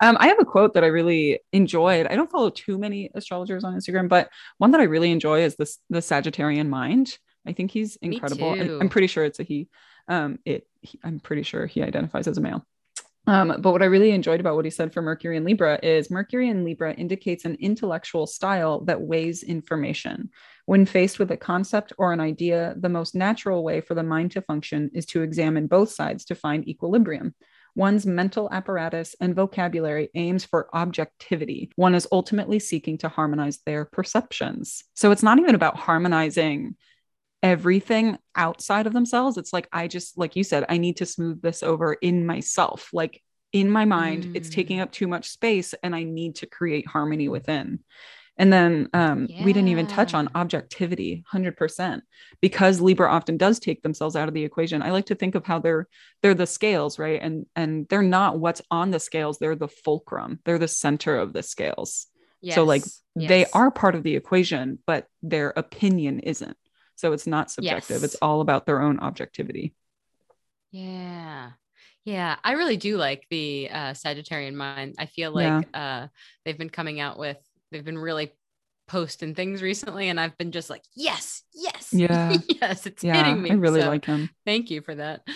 [0.01, 2.07] Um, I have a quote that I really enjoyed.
[2.07, 5.57] I don't follow too many astrologers on Instagram, but one that I really enjoy is
[5.57, 7.17] this the Sagittarian mind.
[7.47, 8.53] I think he's incredible.
[8.53, 9.69] I'm, pretty sure it's a he.
[10.09, 10.67] Um, it.
[10.81, 12.67] He, I'm pretty sure he identifies as a male.
[13.27, 16.11] Um, but what I really enjoyed about what he said for Mercury and Libra is
[16.11, 20.31] Mercury and Libra indicates an intellectual style that weighs information.
[20.67, 24.33] When faced with a concept or an idea, the most natural way for the mind
[24.33, 27.35] to function is to examine both sides to find equilibrium.
[27.77, 31.71] One's mental apparatus and vocabulary aims for objectivity.
[31.77, 34.85] One is ultimately seeking to harmonize their perceptions.
[34.95, 36.77] So it's not even about harmonizing
[37.45, 39.37] everything outside of themselves.
[39.37, 42.89] It's like, I just, like you said, I need to smooth this over in myself.
[42.93, 44.35] Like in my mind, mm.
[44.35, 47.81] it's taking up too much space and I need to create harmony within.
[48.39, 49.45] And then um, yeah.
[49.45, 52.01] we didn't even touch on objectivity 100%
[52.41, 54.83] because Libra often does take themselves out of the equation.
[54.83, 55.87] I like to think of how they're
[56.21, 57.21] they're the scales, right?
[57.23, 60.41] And and they're not what's on the scales, they're the fulcrum.
[60.45, 62.09] They're the center of the scales.
[62.41, 62.57] Yes.
[62.57, 62.83] So like
[63.15, 63.29] yes.
[63.29, 66.57] they are part of the equation, but their opinion isn't.
[67.05, 68.01] So it's not subjective.
[68.01, 68.03] Yes.
[68.03, 69.75] It's all about their own objectivity.
[70.73, 71.51] Yeah.
[72.07, 74.95] Yeah, I really do like the uh, Sagittarian mind.
[74.99, 76.05] I feel like yeah.
[76.05, 76.09] uh,
[76.47, 77.37] they've been coming out with,
[77.71, 78.33] they've been really
[78.89, 83.43] posting things recently, and I've been just like, yes, yes, yeah, yes, it's yeah, hitting
[83.43, 83.51] me.
[83.51, 84.31] I really so, like him.
[84.47, 85.29] Thank you for that.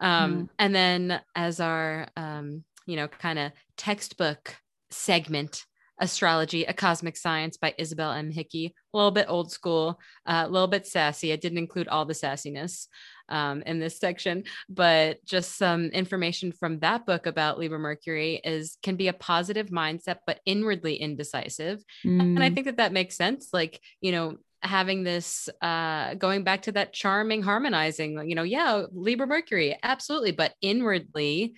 [0.00, 4.56] Um, And then as our, um, you know, kind of textbook
[4.90, 5.66] segment,
[5.98, 8.30] Astrology, A Cosmic Science by Isabel M.
[8.30, 8.74] Hickey.
[8.92, 11.32] A little bit old school, uh, a little bit sassy.
[11.32, 12.86] I didn't include all the sassiness
[13.28, 18.76] um, in this section, but just some information from that book about Libra Mercury is
[18.82, 21.82] can be a positive mindset, but inwardly indecisive.
[22.04, 22.20] Mm.
[22.20, 22.54] And I mm.
[22.54, 23.48] think that that makes sense.
[23.52, 28.84] Like, you know, having this uh going back to that charming harmonizing you know yeah
[28.92, 31.52] libra mercury absolutely but inwardly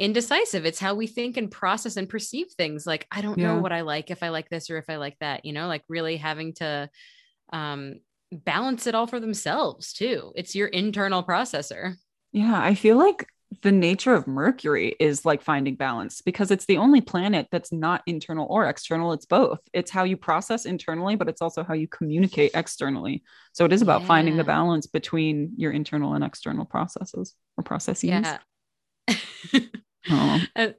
[0.00, 0.64] indecisive.
[0.64, 2.86] It's how we think and process and perceive things.
[2.86, 3.54] Like, I don't Yeah.
[3.54, 5.68] know what I like, if I like this or if I like that, you know,
[5.68, 6.88] like really having to
[7.52, 8.00] um,
[8.32, 10.32] balance it all for themselves too.
[10.34, 11.96] It's your internal processor.
[12.32, 13.26] Yeah, I feel like
[13.62, 18.02] the nature of Mercury is like finding balance because it's the only planet that's not
[18.06, 19.12] internal or external.
[19.12, 19.58] It's both.
[19.72, 23.24] It's how you process internally, but it's also how you communicate externally.
[23.52, 28.04] So it is about finding the balance between your internal and external processes or processes.
[28.04, 28.38] Yeah.
[30.08, 30.40] Oh.
[30.54, 30.74] and,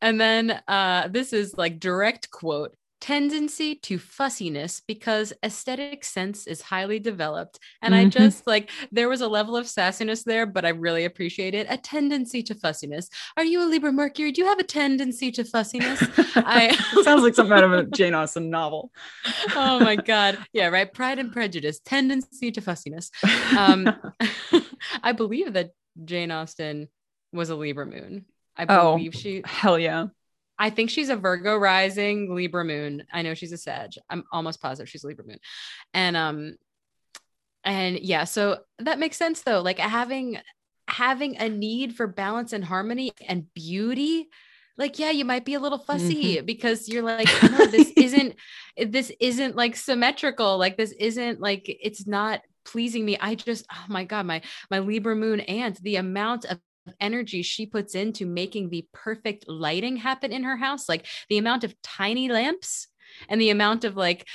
[0.00, 6.62] and then uh, this is like direct quote tendency to fussiness because aesthetic sense is
[6.62, 7.58] highly developed.
[7.82, 8.10] And i Mhm.
[8.10, 11.66] just like there was a level of sassiness there but i really appreciate it.
[11.68, 13.10] A tendency to fussiness.
[13.36, 14.32] Are you a libra mercury?
[14.32, 16.02] Do you have a tendency to fussiness?
[16.34, 18.90] I- sounds like something out of a Jane Austen novel.
[19.54, 20.38] oh my god.
[20.54, 20.90] Yeah right?
[20.90, 23.10] Pride and prejudice tendency to fussiness.
[23.58, 23.86] Um
[25.02, 25.70] i believe that
[26.04, 26.88] jane austen
[27.32, 28.24] was a libra moon
[28.56, 28.96] i Oh.
[28.96, 30.06] believe she Hell yeah.
[30.56, 33.04] I think she's a Virgo rising, Libra moon.
[33.12, 33.90] I know she's a Sag.
[34.08, 35.38] I'm almost positive she's Libra moon.
[35.92, 36.56] And um
[37.64, 39.62] and yeah, so that makes sense though.
[39.62, 40.38] Like having
[40.86, 44.28] having a need for balance and harmony and beauty.
[44.76, 48.36] Like yeah, you might be a little fussy because you're like, no, this isn't
[48.76, 50.58] this isn't like symmetrical.
[50.58, 53.16] Like this isn't like it's not pleasing me.
[53.18, 56.58] I just oh my god, my my Libra moon aunt, the amount of
[57.00, 61.64] energy she puts into making the perfect lighting happen in her house like the amount
[61.64, 62.88] of tiny lamps
[63.28, 64.26] and the amount of like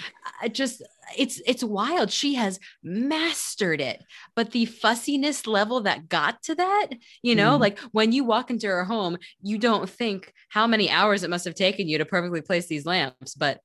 [0.51, 0.81] just
[1.17, 4.01] it's it's wild she has mastered it
[4.35, 6.87] but the fussiness level that got to that
[7.21, 7.59] you know Mm.
[7.61, 11.45] like when you walk into her home you don't think how many hours it must
[11.45, 13.59] have taken you to perfectly place these lamps but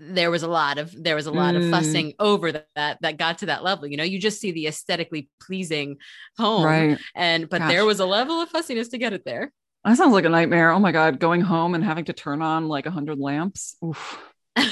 [0.00, 1.70] there was a lot of there was a lot of Mm.
[1.70, 5.28] fussing over that that got to that level you know you just see the aesthetically
[5.40, 5.96] pleasing
[6.36, 6.98] home Right.
[7.14, 7.70] and but Gosh.
[7.70, 9.52] there was a level of fussiness to get it there
[9.84, 10.72] That sounds like a nightmare.
[10.72, 11.20] Oh my God.
[11.20, 13.76] Going home and having to turn on like a hundred lamps.
[13.84, 14.18] Oof.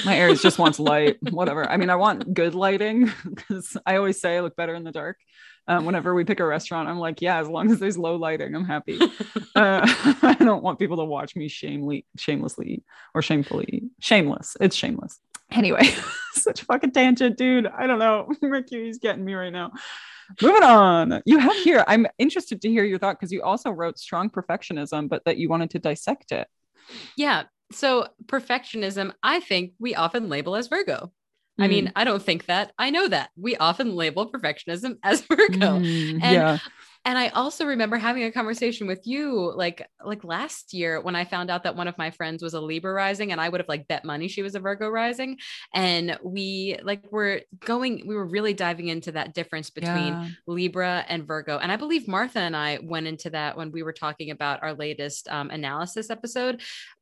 [0.03, 1.63] My Aries just wants light, whatever.
[1.69, 4.91] I mean, I want good lighting because I always say I look better in the
[4.91, 5.15] dark.
[5.67, 8.55] Um, whenever we pick a restaurant, I'm like, yeah, as long as there's low lighting,
[8.55, 8.99] I'm happy.
[9.55, 9.81] Uh,
[10.21, 13.83] I don't want people to watch me shamely, shamelessly or shamefully.
[14.01, 14.57] Shameless.
[14.59, 15.17] It's shameless.
[15.49, 15.87] Anyway,
[16.33, 17.65] such fucking tangent, dude.
[17.67, 18.29] I don't know.
[18.41, 19.71] Mercury's getting me right now.
[20.41, 21.21] Moving on.
[21.25, 25.07] You have here, I'm interested to hear your thought because you also wrote strong perfectionism,
[25.07, 26.49] but that you wanted to dissect it.
[27.15, 31.11] yeah so perfectionism i think we often label as virgo
[31.59, 35.79] i mean i don't think that i know that we often label perfectionism as virgo
[35.79, 36.57] Mm, And yeah.
[37.05, 41.23] and i also remember having a conversation with you like like last year when i
[41.23, 43.69] found out that one of my friends was a libra rising and i would have
[43.69, 45.37] like bet money she was a virgo rising
[45.73, 50.27] and we like were going we were really diving into that difference between Yeah.
[50.47, 51.57] Libra and Virgo.
[51.57, 54.73] And I believe Martha and I went into that when we were talking about our
[54.73, 56.61] latest um, analysis episode.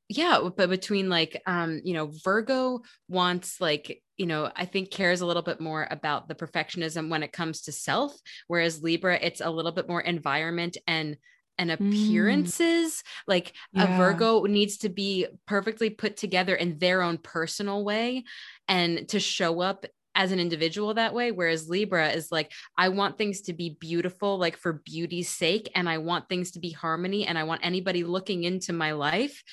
[0.09, 5.21] Yeah, but between like, um, you know, Virgo wants like, you know, I think cares
[5.21, 8.13] a little bit more about the perfectionism when it comes to self,
[8.47, 11.17] whereas Libra, it's a little bit more environment and
[11.59, 13.03] and appearances.
[13.27, 18.23] Like a virgo needs to be perfectly put together in their own personal way
[18.67, 19.85] and to show up
[20.15, 24.37] as an individual that way whereas libra is like i want things to be beautiful
[24.37, 28.03] like for beauty's sake and i want things to be harmony and i want anybody
[28.03, 29.43] looking into my life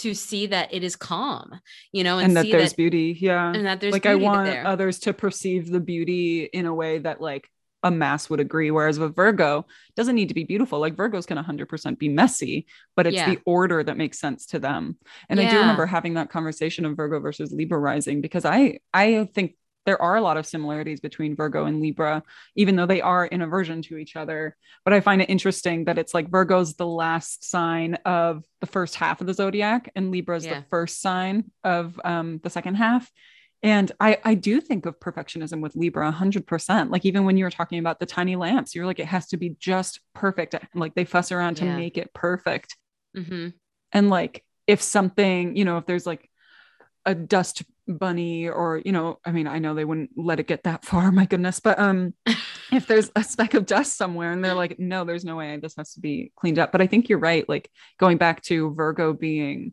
[0.00, 1.60] to see that it is calm
[1.92, 3.16] you know and, And that see there's that beauty.
[3.20, 3.52] Yeah.
[3.54, 4.66] and that there's like I want there.
[4.66, 7.48] others to perceive the beauty in a way that like
[7.82, 8.70] a mass would agree.
[8.70, 10.80] Whereas with Virgo, doesn't need to be beautiful.
[10.80, 13.30] Like Virgos can 100% be messy, but it's Yeah.
[13.30, 14.98] the order that makes sense to them.
[15.30, 19.28] And I do remember having that conversation of Virgo versus Libra rising because I I
[19.32, 19.54] think
[19.86, 22.22] there are a lot of similarities between Virgo and Libra,
[22.54, 24.56] even though they are in aversion to each other.
[24.84, 28.94] But I find it interesting that it's like Virgo's the last sign of the first
[28.96, 30.60] half of the zodiac, and Libra's Yeah.
[30.60, 33.10] the first sign of um, the second half.
[33.62, 36.90] And I, I do think of perfectionism with Libra 100%.
[36.90, 39.36] Like, even when you were talking about the tiny lamps, you're like, it has to
[39.36, 40.54] be just perfect.
[40.74, 41.76] Like, they fuss around to Yeah.
[41.76, 42.76] make it perfect.
[43.16, 43.52] Mhm.
[43.92, 46.30] And like, if something, you know, if there's like
[47.04, 50.64] a dust bunny or, you know, I mean, I know they wouldn't let it get
[50.64, 52.14] that far, my goodness, but um,
[52.72, 55.76] if there's a speck of dust somewhere and they're like, no, there's no way this
[55.76, 56.72] has to be cleaned up.
[56.72, 57.48] But I think you're right.
[57.48, 59.72] Like, going back to Virgo being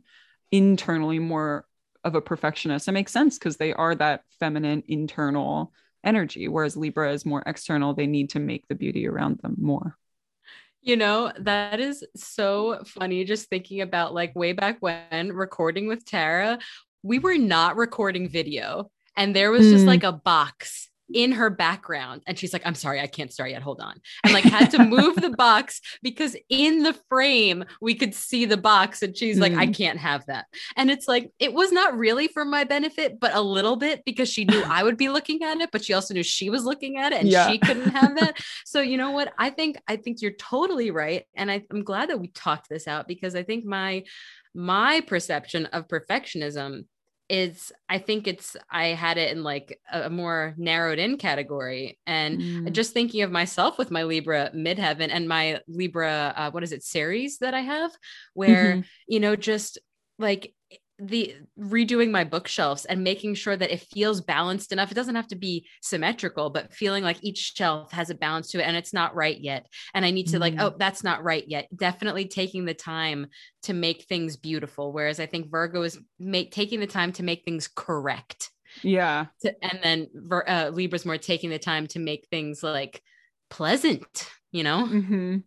[0.52, 1.66] internally more
[2.04, 7.12] of a perfectionist, it makes sense because they are that feminine internal energy, whereas Libra
[7.12, 7.94] is more external.
[7.94, 9.98] They need to make the beauty around them more.
[10.82, 16.06] You know, that is so funny just thinking about like way back when recording with
[16.06, 16.60] Tara,
[17.04, 19.88] we were not recording video and there was just Mm.
[19.88, 22.22] like a box in her background.
[22.28, 23.62] And she's like, I'm sorry, I can't start yet.
[23.62, 23.96] Hold on.
[24.24, 28.58] And like had to move the box because in the frame we could see the
[28.58, 29.02] box.
[29.02, 29.76] And she's like, I Mm.
[29.78, 30.46] can't have that.
[30.76, 34.30] And it's like, it was not really for my benefit, but a little bit because
[34.30, 36.98] she knew I would be looking at it, but she also knew she was looking
[36.98, 37.50] at it and Yeah.
[37.50, 38.38] she couldn't have that.
[38.65, 39.34] So you know what?
[39.38, 41.24] I think I think you're totally right.
[41.36, 44.04] And I, I'm glad that we talked this out because I think my
[44.56, 46.86] my perception of perfectionism
[47.30, 52.00] is I think it's I had it in like a more narrowed in category.
[52.06, 52.72] And Mm.
[52.72, 56.84] just thinking of myself with my Libra midheaven and my Libra, uh, what is it,
[56.84, 57.92] Ceres that I have,
[58.34, 58.86] where, Mhm.
[59.08, 59.78] you know, just
[60.20, 60.54] like
[61.00, 64.92] the redoing my bookshelves and making sure that it feels balanced enough.
[64.92, 68.60] It doesn't have to be symmetrical, but feeling like each shelf has a balance to
[68.60, 69.68] it and it's not right yet.
[69.94, 70.62] And I need to like, Mm.
[70.62, 71.68] oh, that's not right yet.
[71.76, 73.28] Definitely taking the time
[73.64, 74.92] to make things beautiful.
[74.92, 78.50] Whereas I think Virgo is make taking the time to make things correct
[78.82, 79.28] yeah.
[79.42, 80.08] to, and then
[80.48, 83.02] uh, Libra's more taking the time to make things like
[83.50, 84.86] pleasant, you know?
[84.86, 85.38] hmm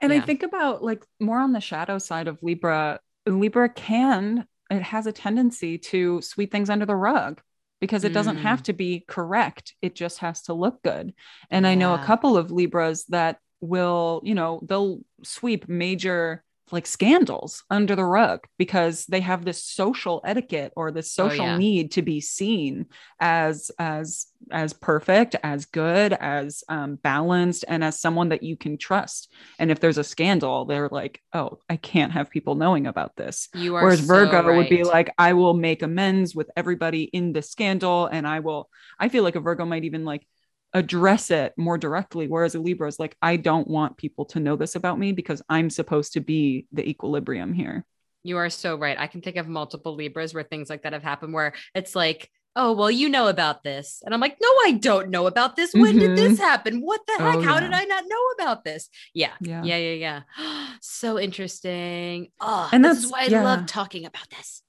[0.00, 3.00] And I think about like more on the shadow side of Libra.
[3.26, 7.40] Libra can, it has a tendency to sweep things under the rug
[7.80, 8.64] because it doesn't have Mm.
[8.64, 9.74] to be correct.
[9.80, 11.14] It just has to look good.
[11.50, 16.86] And I know a couple of Libras that will, you know, they'll sweep major like
[16.86, 21.56] scandals under the rug because they have this social etiquette or this Oh, social yeah.
[21.56, 22.86] need to be seen
[23.18, 28.78] as as as perfect as good as um, balanced and as someone that you can
[28.78, 29.30] trust.
[29.58, 33.48] And if there's a scandal they're like oh i can't have people knowing about this.
[33.54, 37.32] You are whereas so virgo would be like i will make amends with everybody in
[37.32, 40.26] the scandal and i will i feel like a virgo might even like
[40.72, 44.56] address it more directly whereas a libra is like i don't want people to know
[44.56, 47.84] this about me because i'm supposed to be the equilibrium here
[48.22, 48.98] You are so right.
[48.98, 52.28] I can think of multiple Libras where things like that have happened where it's like,
[52.54, 54.02] oh, well, you know about this.
[54.04, 55.72] And I'm like, no, I don't know about this.
[55.72, 56.42] When did this mm-hmm.
[56.42, 56.80] happen?
[56.80, 57.36] What the heck?
[57.36, 57.72] Oh, How did.
[57.72, 58.90] I not know about this?
[59.14, 59.32] Yeah.
[59.40, 59.62] Yeah.
[59.64, 59.76] Yeah.
[59.78, 60.20] Yeah.
[60.38, 60.74] Yeah.
[60.82, 62.28] so interesting.
[62.40, 63.44] Oh, And this is that's- why I yeah.
[63.44, 64.62] love talking about this.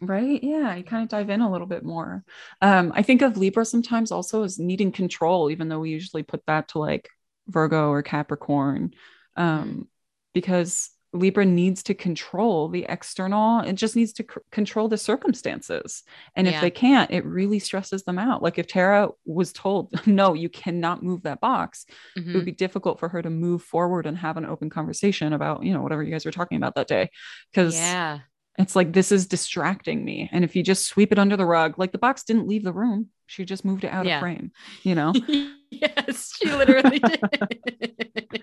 [0.00, 2.22] Right yeah you kind of dive in a little bit more
[2.60, 6.44] um i think of libra sometimes also as needing control even though we usually put
[6.46, 7.08] that to like
[7.48, 8.92] virgo or capricorn
[9.36, 9.88] um
[10.34, 16.02] because libra needs to control the external it just needs to c- control the circumstances
[16.34, 20.34] and if they can't it really stresses them out like if tara was told no
[20.34, 22.34] you cannot move that box it Mhm.
[22.34, 25.72] would be difficult for her to move forward and have an open conversation about you
[25.72, 27.08] know whatever you guys were talking about that day
[27.50, 28.18] because Yeah.
[28.58, 31.78] It's like this is distracting me and if you just sweep it under the rug
[31.78, 34.16] like the box didn't leave the room she just moved it out Yeah.
[34.16, 35.12] of frame you know
[35.70, 37.20] yes, she literally did.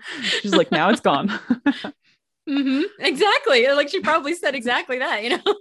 [0.40, 1.28] she's like now it's gone
[2.48, 3.66] hmm Exactly.
[3.68, 5.54] Like she probably said exactly that, you know?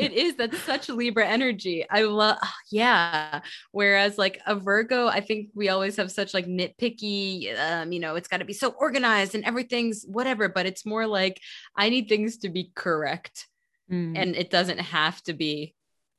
[0.00, 1.86] It is that's such Libra energy.
[1.88, 2.38] I love,
[2.70, 3.40] yeah.
[3.72, 8.14] Whereas like a Virgo, I think we always have such like nitpicky, um, you know,
[8.16, 11.40] it's got to be so organized and everything's whatever, but it's more like
[11.76, 13.46] I need things to be correct
[13.90, 14.16] Mm.
[14.16, 15.74] and it doesn't have to be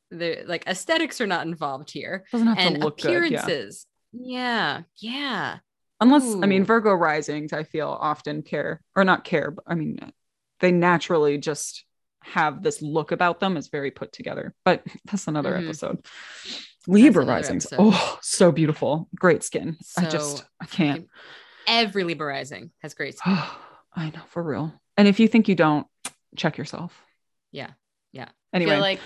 [0.09, 3.85] the like aesthetics are not involved here doesn't have and to look good yeah appearances.
[4.11, 4.81] yeah.
[4.97, 5.57] Yeah.
[6.01, 9.99] unless i mean virgo risings i feel often care or not care but i mean
[10.59, 11.85] they naturally just
[12.23, 15.65] have this look about them is very put together but that's another Mhm.
[15.65, 16.05] episode
[16.87, 17.77] libra risings episode.
[17.93, 21.07] oh so beautiful great skin i just i can't
[21.67, 23.33] Every Libra rising has great skin.
[23.95, 25.85] i know for real and if you think you don't
[26.35, 26.93] check yourself
[27.51, 27.71] Yeah.
[28.11, 28.29] Yeah.
[28.53, 28.99] anyway I feel like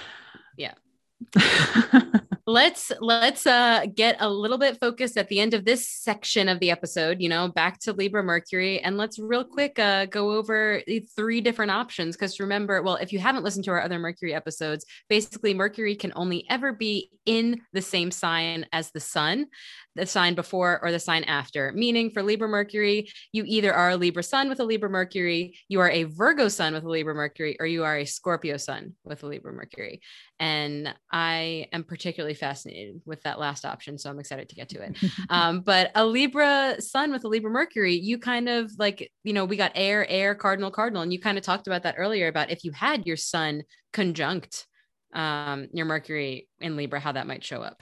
[2.47, 6.59] let's let's uh get a little bit focused at the end of this section of
[6.59, 10.79] the episode you know back to libra mercury and let's real quick uh go over
[10.85, 14.31] the three different options because remember well if you haven't listened to our other mercury
[14.31, 19.47] episodes basically mercury can only ever be in the same sign as the sun
[19.95, 21.71] the sign before or the sign after.
[21.73, 25.79] Meaning for libra mercury you either are a libra sun with a libra mercury you
[25.79, 29.23] are a virgo sun with a libra mercury or you are a scorpio sun with
[29.23, 30.01] a libra mercury.
[30.39, 33.97] And I am particularly fascinated with that last option.
[33.97, 34.97] So I'm excited to get to it.
[35.29, 39.45] Um, but a Libra sun with a Libra Mercury, you kind of like, you know,
[39.45, 41.01] we got air, air, cardinal, cardinal.
[41.01, 44.67] And you kind of talked about that earlier about if you had your sun conjunct
[45.13, 47.81] um, your Mercury in Libra, how that might show up.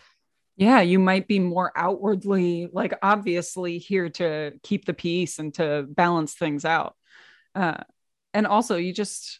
[0.56, 5.86] yeah you might be more outwardly like obviously here to keep the peace and to
[5.89, 6.95] balance things out
[7.56, 7.78] uh,
[8.34, 9.39] and also you just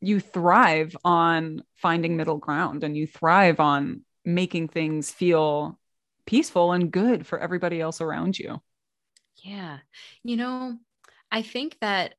[0.00, 5.78] you thrive on finding middle ground and you thrive on making things feel
[6.26, 8.60] peaceful and good for everybody else around you
[9.42, 9.78] Yeah.
[10.22, 10.78] You know,
[11.30, 12.14] I think that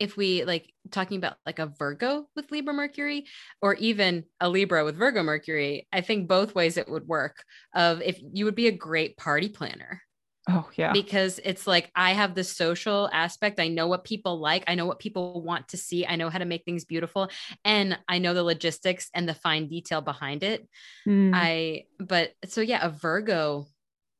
[0.00, 3.26] if we like talking about like a Virgo with Libra Mercury
[3.62, 7.44] or even a Libra with Virgo Mercury, I think both ways it would work.
[7.74, 10.02] Of if you would be a great party planner.
[10.48, 10.92] Oh, yeah.
[10.92, 13.58] Because it's like I have the social aspect.
[13.58, 14.64] I know what people like.
[14.66, 16.06] I know what people want to see.
[16.06, 17.30] I know how to make things beautiful.
[17.64, 20.68] And I know the logistics and the fine detail behind it.
[21.08, 21.32] Mm.
[21.34, 23.66] I, but so yeah, a Virgo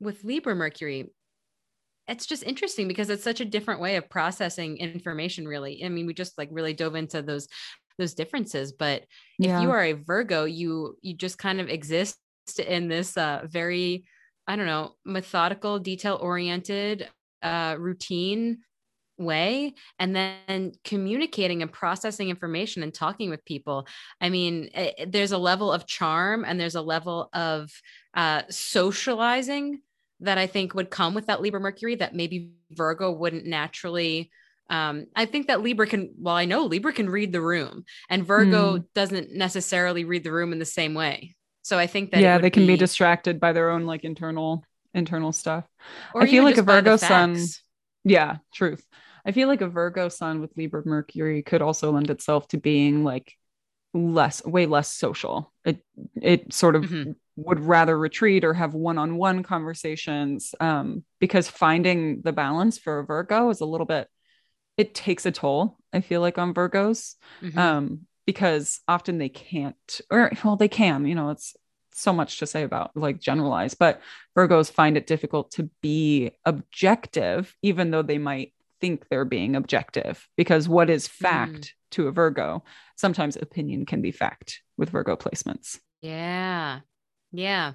[0.01, 1.13] with Libra Mercury,
[2.09, 6.05] it's just interesting because it's such a different way of processing information really i mean
[6.05, 7.49] we just like really dove into those
[7.99, 9.05] those differences but
[9.39, 9.57] Yeah.
[9.57, 12.19] if you are a virgo you you just kind of exist
[12.59, 14.05] in this uh very
[14.47, 17.09] i don't know methodical detail oriented
[17.43, 18.59] uh routine
[19.17, 23.87] way and then communicating and processing information and talking with people
[24.21, 27.71] i mean it, there's a level of charm and there's a level of
[28.15, 29.81] uh socializing
[30.21, 34.31] that I think would come with that Libra Mercury that maybe Virgo wouldn't naturally.
[34.71, 38.25] Um, I think that Libra can, well, I know Libra can read the room and
[38.25, 38.83] Virgo Hmm.
[38.95, 41.35] doesn't necessarily read the room in the same way.
[41.65, 45.33] So I think that yeah, they can be, distracted by their own like internal internal
[45.33, 45.65] stuff.
[46.15, 47.37] or I feel like a Virgo sun-.
[48.05, 48.85] Yeah, truth.
[49.25, 53.03] I feel like a Virgo sun with Libra Mercury could also lend itself to being
[53.03, 53.33] like
[53.95, 55.53] less, way less social.
[55.65, 55.83] It
[56.21, 57.17] it sort of Mhm.
[57.37, 63.49] would rather retreat or have one-on-one conversations um, because finding the balance for a Virgo
[63.51, 64.09] is a little bit.
[64.77, 65.79] It takes a toll.
[65.93, 67.59] I feel like on Virgos Mhm.
[67.59, 71.07] um, because often they can't, or well, they can.
[71.07, 71.57] You know, it's
[71.93, 74.01] so much to say about like generalize, but
[74.37, 80.29] Virgos find it difficult to be objective, even though they might think they're being objective.
[80.37, 82.65] Because what is fact to a Virgo?
[82.97, 85.79] Sometimes opinion can be fact with Virgo placements.
[86.03, 86.81] Yeah.
[87.33, 87.73] Yeah.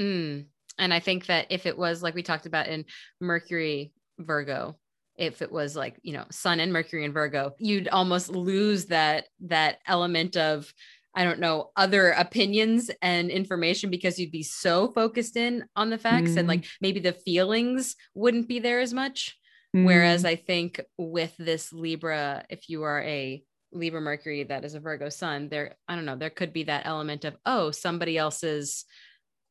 [0.00, 0.46] Mm.
[0.78, 2.84] And I think that if it was like we talked about in
[3.20, 4.78] Mercury Virgo,
[5.16, 9.26] if it was like, you know, Sun and Mercury and Virgo, you'd almost lose that
[9.40, 10.72] that element of
[11.18, 15.96] I don't know, other opinions and information because you'd be so focused in on the
[15.96, 16.48] facts and Mm.
[16.48, 19.34] like maybe the feelings wouldn't be there as much.
[19.74, 19.86] Mm.
[19.86, 23.42] Whereas I think with this Libra, if you are a
[23.72, 26.84] Libra Mercury that is a Virgo Sun, there, I don't know, there could be that
[26.84, 28.84] element of, oh, somebody else's,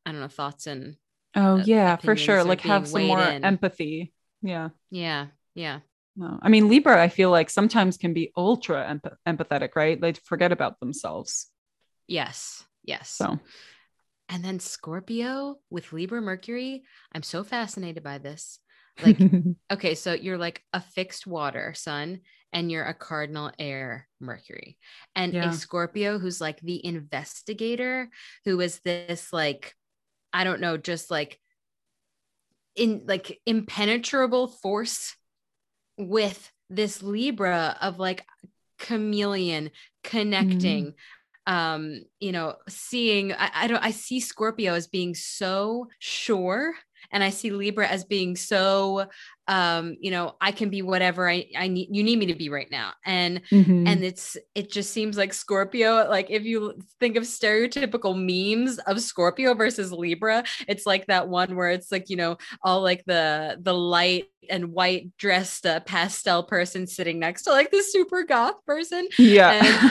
[0.06, 0.98] I don't know, thoughts and
[1.36, 2.44] oh uh, yeah, for sure.
[2.44, 3.44] Like have some more in.
[3.44, 4.14] empathy.
[4.44, 4.70] Yeah.
[4.92, 5.80] yeah, yeah.
[6.18, 6.40] No.
[6.42, 10.00] I mean, Libra, I feel like sometimes can be ultra empath- empathetic, right?
[10.00, 11.48] They forget about themselves.
[12.08, 13.10] Yes, yes.
[13.10, 13.40] So,
[14.30, 18.60] And then Scorpio with Libra Mercury, I'm so fascinated by this.
[19.04, 19.20] Like,
[19.70, 22.22] okay, so you're like a fixed water sun
[22.54, 24.78] and you're a cardinal air Mercury.
[25.18, 25.50] And Yeah.
[25.50, 28.10] a Scorpio who's like the investigator,
[28.46, 29.74] who is this like,
[30.32, 31.42] I don't know, just like
[32.78, 35.14] in like impenetrable force
[35.98, 38.26] with this Libra of like
[38.78, 39.72] chameleon
[40.04, 40.94] connecting
[41.48, 46.74] um you know seeing I, I don't i see scorpio as being so sure
[47.12, 49.06] and i see libra as being so
[49.48, 52.50] um you know i can be whatever i i need you need me to be
[52.50, 53.88] right now and Mhm.
[53.88, 59.00] and it's it just seems like scorpio like if you think of stereotypical memes of
[59.02, 63.58] scorpio versus libra it's like that one where it's like you know all like the
[63.62, 68.64] the light and white dressed uh, pastel person sitting next to like the super goth
[68.66, 69.90] person yeah.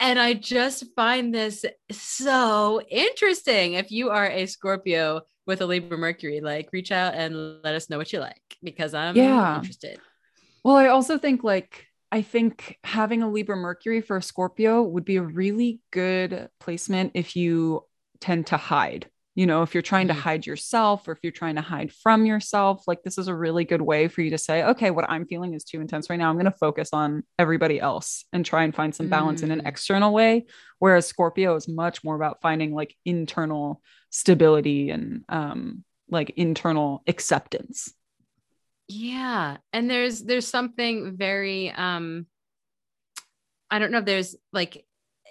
[0.00, 3.74] and I just find this so interesting.
[3.74, 5.20] If you are a Scorpio
[5.50, 8.94] with a Libra Mercury, like reach out and let us know what you like because
[8.94, 9.56] I'm Yeah.
[9.56, 10.00] interested.
[10.64, 15.04] Well, I also think like I think having a Libra Mercury for a Scorpio would
[15.04, 17.84] be a really good placement if you
[18.20, 19.08] tend to hide.
[19.40, 22.26] You know, if you're trying to hide yourself or if you're trying to hide from
[22.26, 25.24] yourself, like this is a really good way for you to say, okay, what I'm
[25.24, 26.28] feeling is too intense right now.
[26.28, 29.62] I'm going to focus on everybody else and try and find some balance in an
[29.62, 29.66] Mm.
[29.66, 30.44] external way.
[30.78, 33.80] Whereas Scorpio is much more about finding like internal
[34.10, 37.94] stability and um like internal acceptance.
[38.88, 39.56] Yeah.
[39.72, 42.26] And there's there's something very um
[43.70, 44.84] I don't know if there's like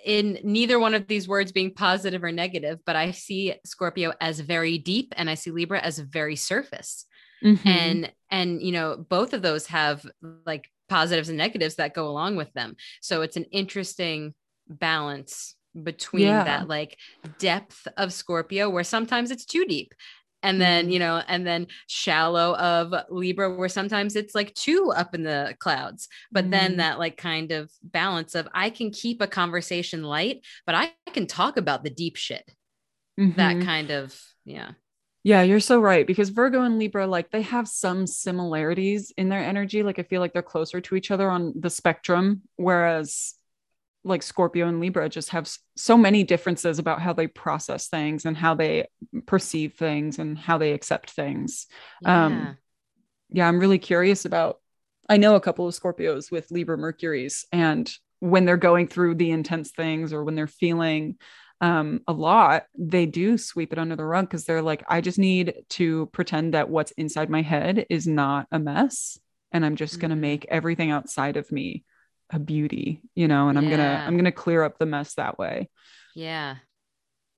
[0.06, 4.40] in neither one of these words being positive or negative, but I see Scorpio as
[4.40, 7.06] very deep and I see Libra as very surface.
[7.42, 7.66] Mhm.
[7.66, 10.06] and and you know both of those have
[10.46, 14.34] like positives and negatives that go along with them so it's an interesting
[14.68, 16.44] balance between Yeah.
[16.44, 16.98] that like
[17.38, 19.94] depth of scorpio where sometimes it's too deep
[20.44, 20.92] and then Mhm.
[20.94, 25.56] you know and then shallow of libra where sometimes it's like too up in the
[25.60, 26.78] clouds but then Mm.
[26.78, 31.28] that like kind of balance of i can keep a conversation light but i can
[31.28, 32.50] talk about the deep shit
[33.18, 33.66] that Mhm.
[33.66, 34.72] kind of yeah
[35.24, 39.42] Yeah, you're so right because Virgo and Libra, like they have some similarities in their
[39.42, 39.84] energy.
[39.84, 43.36] Like I feel like they're closer to each other on the spectrum, whereas
[44.06, 48.38] like Scorpio and Libra just have so many differences about how they process things and
[48.38, 48.88] how they
[49.30, 51.68] perceive things and how they accept things.
[52.02, 52.26] Yeah.
[52.26, 52.58] Um,
[53.30, 54.60] yeah, I'm really curious about.
[55.08, 59.30] I know a couple of Scorpios with Libra Mercuries, and when they're going through the
[59.30, 61.18] intense things or when they're feeling
[61.62, 65.20] um, a lot, they do sweep it under the rug because they're like, I just
[65.20, 69.20] need to pretend that what's inside my head is not a mess.
[69.52, 70.02] And I'm just mm-hmm.
[70.02, 71.84] going to make everything outside of me
[72.32, 73.62] a beauty, you know, and yeah.
[73.62, 75.70] I'm going to, I'm going to clear up the mess that way.
[76.16, 76.56] Yeah.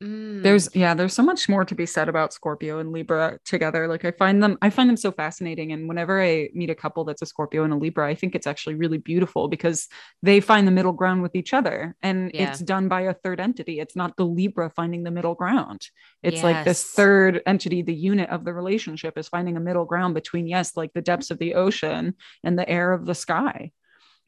[0.01, 0.41] Mm.
[0.41, 3.87] There's yeah, there's so much more to be said about Scorpio and Libra together.
[3.87, 7.03] Like I find them I find them so fascinating and whenever I meet a couple
[7.03, 9.87] that's a Scorpio and a Libra, I think it's actually really beautiful because
[10.23, 12.49] they find the middle ground with each other and yeah.
[12.49, 13.79] it's done by a third entity.
[13.79, 15.87] It's not the Libra finding the middle ground.
[16.23, 16.43] It's yes.
[16.43, 20.47] like this third entity, the unit of the relationship is finding a middle ground between
[20.47, 23.71] yes, like the depths of the ocean and the air of the sky.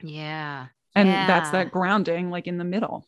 [0.04, 0.68] Yeah.
[0.94, 1.26] And yeah.
[1.26, 3.08] that's that grounding like in the middle.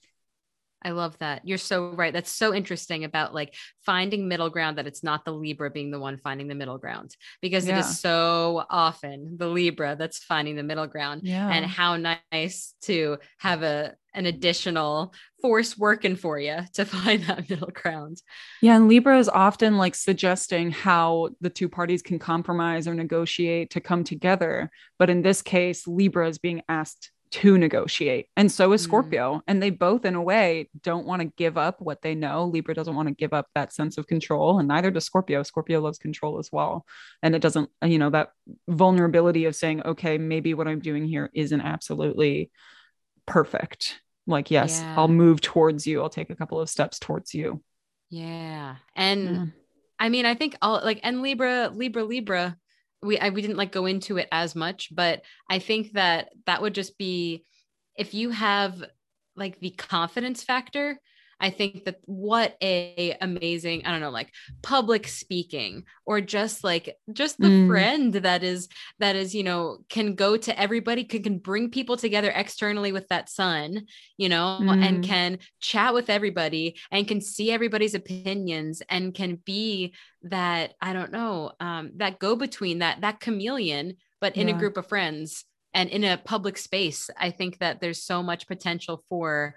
[0.86, 1.42] I love that.
[1.46, 2.14] You're so right.
[2.14, 6.00] That's so interesting about like finding middle ground that it's not the Libra being the
[6.00, 7.78] one finding the middle ground because yeah.
[7.78, 11.22] it is so often the Libra that's finding the middle ground.
[11.24, 11.50] Yeah.
[11.50, 17.50] And how nice to have a an additional force working for you to find that
[17.50, 18.22] middle ground.
[18.62, 23.72] Yeah, and Libra is often like suggesting how the two parties can compromise or negotiate
[23.72, 24.70] to come together,
[25.00, 28.28] but in this case Libra is being asked to negotiate.
[28.38, 28.86] And so is mm.
[28.86, 29.36] Scorpio.
[29.36, 29.41] Mm.
[29.47, 32.45] And they both, in a way, don't want to give up what they know.
[32.45, 35.43] Libra doesn't want to give up that sense of control, and neither does Scorpio.
[35.43, 36.86] Scorpio loves control as well.
[37.21, 38.30] And it doesn't, you know, that
[38.67, 42.51] vulnerability of saying, okay, maybe what I'm doing here isn't absolutely
[43.26, 44.01] perfect.
[44.28, 44.95] Like, yes, yeah.
[44.97, 46.01] I'll move towards you.
[46.01, 47.61] I'll take a couple of steps towards you.
[48.09, 48.76] Yeah.
[48.95, 49.45] And yeah.
[49.99, 52.57] I mean, I think all like, and Libra, Libra, Libra,
[53.06, 56.62] we I, we didn't like go into it as much, but I think that that
[56.62, 57.45] would just be
[57.97, 58.84] if you have
[59.36, 60.99] like the confidence factor
[61.40, 64.32] I think that what a amazing, I don't know, like
[64.62, 67.68] public speaking or just like just the mm.
[67.68, 68.70] friend that is
[69.00, 73.08] that is, you know, can go to everybody, can can bring people together externally with
[73.10, 73.86] that sun,
[74.18, 74.86] you know, mm.
[74.86, 80.94] and can chat with everybody and can see everybody's opinions and can be that, I
[80.94, 84.56] don't know, um, that go between that that chameleon, but in yeah.
[84.56, 87.10] a group of friends and in a public space.
[87.18, 89.56] I think that there's so much potential for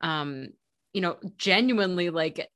[0.00, 0.48] um
[0.92, 2.48] you know, genuinely like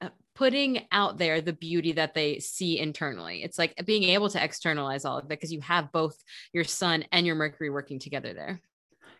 [0.00, 3.42] uh, putting out there the beauty that they see internally.
[3.42, 6.16] It's like being able to externalize all of it because you have both
[6.52, 8.60] your sun and your Mercury working together there.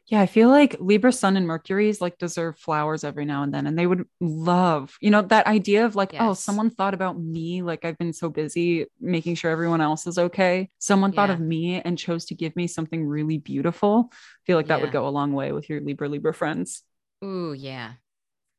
[0.06, 3.68] Yeah, I feel like Libra Sun and Mercury's like deserve flowers every now and then.
[3.68, 6.22] And they would love, you know, that idea of like, oh, yes.
[6.22, 7.62] oh, someone thought about me.
[7.62, 10.68] Like I've been so busy making sure everyone else is okay.
[10.80, 11.16] Someone yeah.
[11.16, 14.08] thought of me and chose to give me something really beautiful.
[14.12, 14.84] I feel like that yeah.
[14.84, 16.82] would go a long way with your Libra Libra friends.
[17.22, 17.92] Ooh, yeah.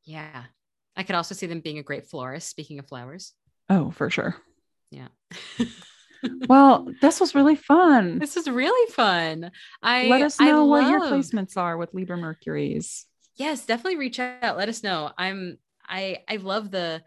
[0.04, 0.44] Yeah.
[0.96, 2.48] I could also see them being a great florist.
[2.48, 3.32] Speaking of flowers.
[3.68, 4.36] Oh, for sure.
[4.90, 5.08] Yeah.
[6.48, 8.18] well, this was really fun.
[8.18, 9.50] This is really fun.
[9.82, 13.06] I let us know what your placements are with Libra Mercury's.
[13.36, 14.56] Yes, definitely reach out.
[14.56, 15.10] Let us know.
[15.16, 17.02] I'm I I love the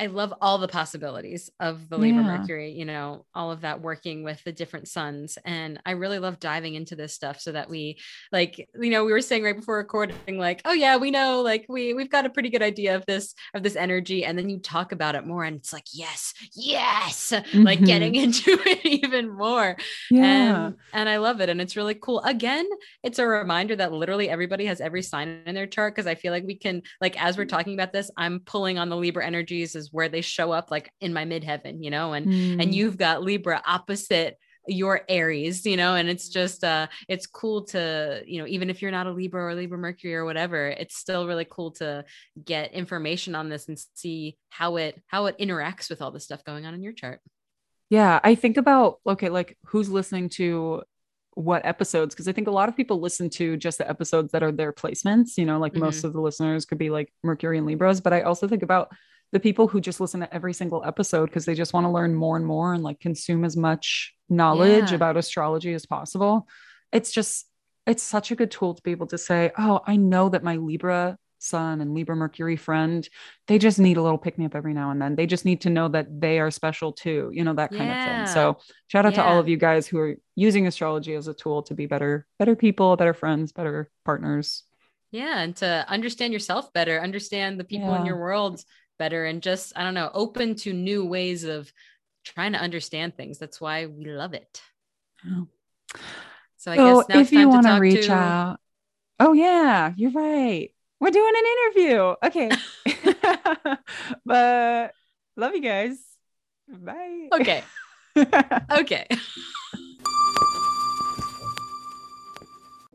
[0.00, 2.38] I love all the possibilities of the Libra yeah.
[2.38, 5.38] Mercury, you know, all of that working with the different suns.
[5.44, 7.98] And I really love diving into this stuff so that we
[8.30, 11.66] like, you know, we were saying right before recording, like, oh yeah, we know, like
[11.68, 14.24] we we've got a pretty good idea of this, of this energy.
[14.24, 17.62] And then you talk about it more and it's like, yes, yes, mm-hmm.
[17.64, 19.76] like getting into it even more.
[20.10, 20.66] Yeah.
[20.66, 21.48] And, and I love it.
[21.48, 22.20] And it's really cool.
[22.20, 22.68] Again,
[23.02, 25.96] it's a reminder that literally everybody has every sign in their chart.
[25.96, 28.90] Cause I feel like we can, like, as we're talking about this, I'm pulling on
[28.90, 32.26] the Libra energies as where they show up like in my midheaven, you know, and
[32.26, 32.62] mm.
[32.62, 34.36] and you've got Libra opposite
[34.68, 38.82] your Aries, you know, and it's just uh it's cool to, you know, even if
[38.82, 42.04] you're not a Libra or Libra Mercury or whatever, it's still really cool to
[42.44, 46.44] get information on this and see how it how it interacts with all the stuff
[46.44, 47.20] going on in your chart.
[47.90, 50.82] Yeah, I think about okay, like who's listening to
[51.38, 54.42] what episodes because I think a lot of people listen to just the episodes that
[54.42, 55.84] are their placements, you know, like mm-hmm.
[55.84, 58.90] most of the listeners could be like Mercury and Libras, but I also think about
[59.32, 62.14] the people who just listen to every single episode because they just want to learn
[62.14, 64.96] more and more and like consume as much knowledge yeah.
[64.96, 66.46] about astrology as possible.
[66.92, 67.46] It's just,
[67.86, 70.56] it's such a good tool to be able to say, oh, I know that my
[70.56, 73.08] Libra sun and Libra Mercury friend,
[73.46, 75.14] they just need a little pick me up every now and then.
[75.14, 78.22] They just need to know that they are special too, you know, that kind yeah.
[78.22, 78.34] of thing.
[78.34, 78.58] So
[78.88, 79.22] shout out yeah.
[79.22, 82.26] to all of you guys who are using astrology as a tool to be better,
[82.38, 84.64] better people, better friends, better partners.
[85.10, 85.38] Yeah.
[85.38, 88.62] And to understand yourself better, understand the people in your world
[88.98, 91.72] better and just I don't know, open to new ways of
[92.24, 93.38] trying to understand things.
[93.38, 94.60] That's why we love it.
[95.26, 95.46] Oh.
[96.56, 98.58] So I So guess now if you want to reach to out,
[99.20, 100.70] oh yeah, you're right.
[101.00, 101.44] We're doing an
[101.84, 102.14] interview.
[102.24, 102.50] Okay.
[104.26, 104.92] but
[105.36, 105.98] love you guys.
[106.68, 107.28] Bye.
[107.32, 107.64] Okay.
[108.70, 109.06] Okay.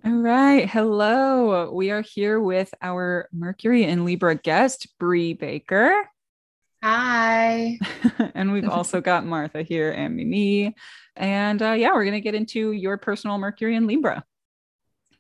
[0.05, 0.69] All right.
[0.69, 1.71] Hello.
[1.71, 5.95] We are here with our Mercury and Libra guest, Bri Baker.
[6.83, 7.79] Hi.
[8.35, 10.73] and we've also got Martha here and Mimí.
[11.15, 14.25] And uh, yeah, we're going to get into your personal Mercury and Libra.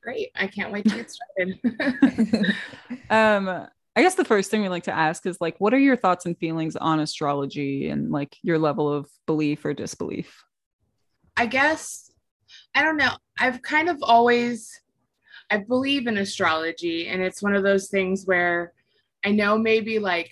[0.01, 0.31] Great.
[0.35, 2.55] I can't wait to get started.
[3.09, 5.95] Um, I guess the first thing we like to ask is like, what are your
[5.95, 10.43] thoughts and feelings on astrology and like your level of belief or disbelief?
[11.37, 12.02] I guess,
[12.75, 13.11] I don't know.
[13.37, 14.81] I've kind of always,
[15.49, 18.73] I believe in astrology, and it's one of those things where
[19.23, 20.31] I know maybe like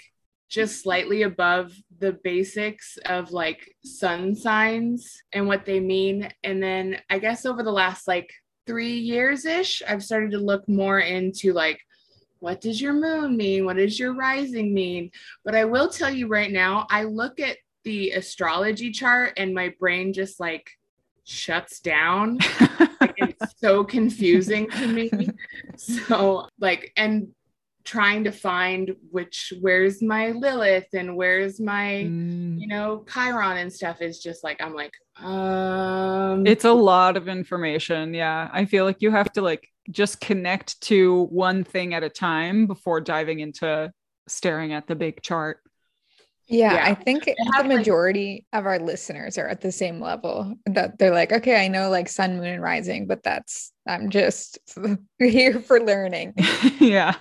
[0.49, 6.29] just slightly above the basics of like sun signs and what they mean.
[6.43, 8.29] And then I guess over the last like
[8.67, 11.79] three years ish, I've started to look more into like,
[12.39, 13.65] what does your moon mean?
[13.65, 15.11] What does your rising mean?
[15.45, 19.73] But I will tell you right now, I look at the astrology chart and my
[19.79, 20.69] brain just like
[21.31, 22.37] shuts down.
[22.99, 25.09] Like, it's so confusing to me.
[25.77, 27.29] So, like, and
[27.83, 32.59] trying to find which, where's my Lilith and where's my, Mm.
[32.59, 37.27] you know, Chiron and stuff is just like, I'm like, um, It's a lot of
[37.27, 38.13] information.
[38.13, 38.49] Yeah.
[38.53, 42.67] I feel like you have to like just connect to one thing at a time
[42.67, 43.91] before diving into
[44.27, 45.57] staring at the big chart.
[46.51, 46.85] Yeah, Yeah.
[46.85, 50.99] I think the have, like- majority of our listeners are at the same level that
[50.99, 54.59] they're like, okay, I know like sun, moon, and rising, but that's I'm just
[55.19, 56.33] here for learning.
[56.79, 57.15] yeah.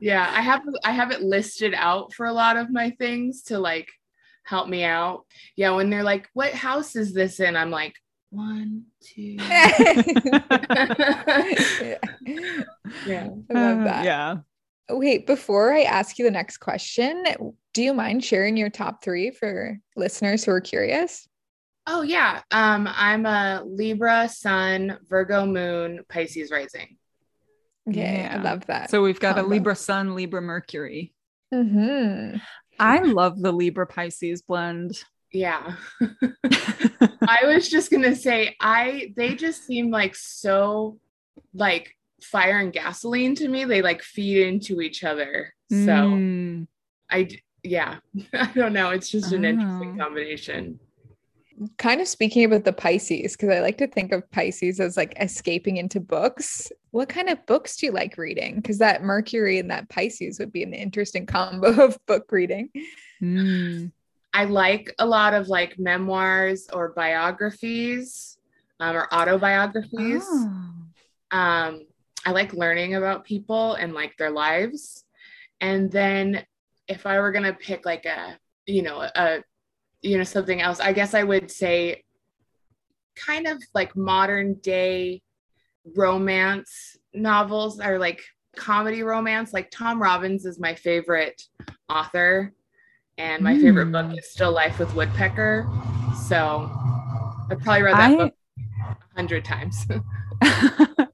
[0.00, 3.58] yeah i have i have it listed out for a lot of my things to
[3.58, 3.90] like
[4.44, 7.94] help me out yeah when they're like what house is this in i'm like
[8.30, 9.72] one two yeah.
[13.06, 14.04] yeah I love uh, that.
[14.04, 14.36] Yeah.
[14.88, 17.24] Wait, before I ask you the next question,
[17.74, 21.26] do you mind sharing your top three for listeners who are curious?
[21.86, 26.96] oh yeah um i'm a libra sun virgo moon pisces rising
[27.88, 28.90] Okay, I love that.
[28.90, 29.42] So we've got a.
[29.42, 31.12] Libra Sun, Libra Mercury.
[31.52, 32.36] hmm
[32.78, 35.02] I love the Libra Pisces blend.
[35.32, 35.76] yeah
[37.28, 40.98] i was just gonna say i they just seem like so
[41.54, 46.66] like fire and gasoline to me they like feed into each other so Mm.
[47.08, 47.96] I d- yeah,
[48.32, 48.90] I don't know.
[48.90, 50.04] It's just an interesting Oh.
[50.04, 50.78] combination.
[51.76, 55.12] Kind of speaking about the Pisces, because I like to think of Pisces as like
[55.20, 56.72] escaping into books.
[56.90, 58.56] What kind of books do you like reading?
[58.56, 62.70] Because that Mercury and that Pisces would be an interesting combo of book reading.
[63.22, 63.92] Mm.
[64.32, 68.38] I like a lot of like memoirs or biographies
[68.78, 70.24] um, or autobiographies.
[70.26, 70.72] Oh.
[71.32, 71.86] Um,
[72.24, 75.04] I like learning about people and like their lives.
[75.60, 76.44] And then
[76.90, 78.36] if I were gonna pick like a
[78.66, 79.42] you know a
[80.02, 82.04] you know something else, I guess I would say
[83.16, 85.22] kind of like modern day
[85.96, 88.20] romance novels or like
[88.56, 89.52] comedy romance.
[89.52, 91.40] Like Tom Robbins is my favorite
[91.88, 92.52] author,
[93.18, 94.18] and my favorite book Mm.
[94.18, 95.66] is Still Life with Woodpecker.
[96.28, 96.70] So
[97.50, 98.34] I probably read that I- book
[98.90, 99.86] a hundred times.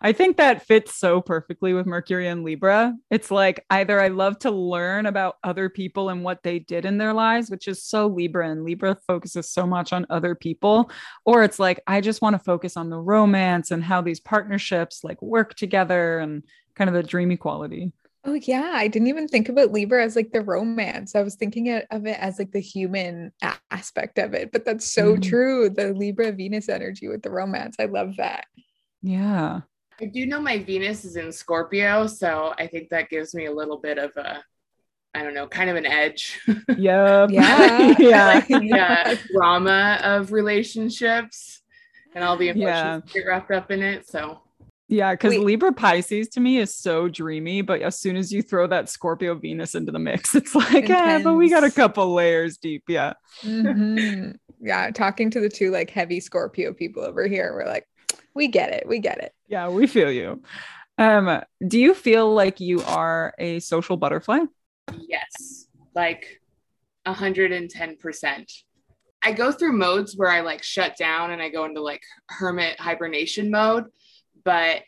[0.00, 2.94] I think that fits so perfectly with Mercury and Libra.
[3.10, 6.98] It's like either I love to learn about other people and what they did in
[6.98, 10.90] their lives, which is so Libra, and Libra focuses so much on other people,
[11.24, 15.04] or it's like I just want to focus on the romance and how these partnerships
[15.04, 16.42] like work together and
[16.74, 17.92] kind of the dreamy quality.
[18.24, 21.16] Oh yeah, I didn't even think about Libra as like the romance.
[21.16, 23.32] I was thinking of it as like the human
[23.70, 24.52] aspect of it.
[24.52, 25.22] But that's so Mhm.
[25.22, 25.68] true.
[25.68, 27.76] The Libra Venus energy with the romance.
[27.80, 28.44] I love that.
[29.02, 29.60] Yeah.
[30.00, 33.52] I do know my Venus is in Scorpio, so I think that gives me a
[33.52, 34.42] little bit of a,
[35.14, 36.40] I don't know, kind of an edge.
[36.76, 37.30] Yep.
[37.30, 37.94] Yeah.
[37.98, 38.44] yeah.
[38.48, 41.60] yeah, drama of relationships
[42.14, 43.12] and all the emotions Yeah.
[43.12, 44.08] get wrapped up in it.
[44.08, 44.40] So
[44.88, 48.66] Yeah, because Libra Pisces to me is so dreamy, but as soon as you throw
[48.68, 52.56] that Scorpio Venus into the mix, it's like, yeah, but we got a couple layers
[52.56, 52.84] deep.
[52.88, 53.12] Yeah.
[53.42, 54.36] Mhm.
[54.60, 57.86] Yeah, talking to the two like heavy Scorpio people over here, we're like,
[58.34, 59.32] we get it, we get it.
[59.48, 60.42] Yeah, we feel you.
[60.98, 64.40] Um, do you feel like you are a social butterfly?
[65.08, 66.40] yes, like
[67.06, 68.50] a hundred and ten percent.
[69.22, 72.78] I go through modes where I like shut down and I go into like hermit
[72.80, 73.84] hibernation mode,
[74.44, 74.82] but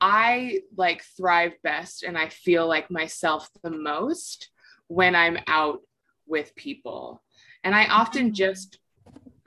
[0.00, 4.50] I like thrive best and I feel like myself the most
[4.88, 5.80] when I'm out
[6.26, 7.22] with people.
[7.64, 8.34] And I often Mm.
[8.34, 8.78] just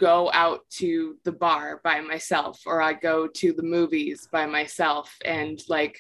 [0.04, 5.16] go out to the bar by myself or I go to the movies by myself
[5.24, 5.98] and like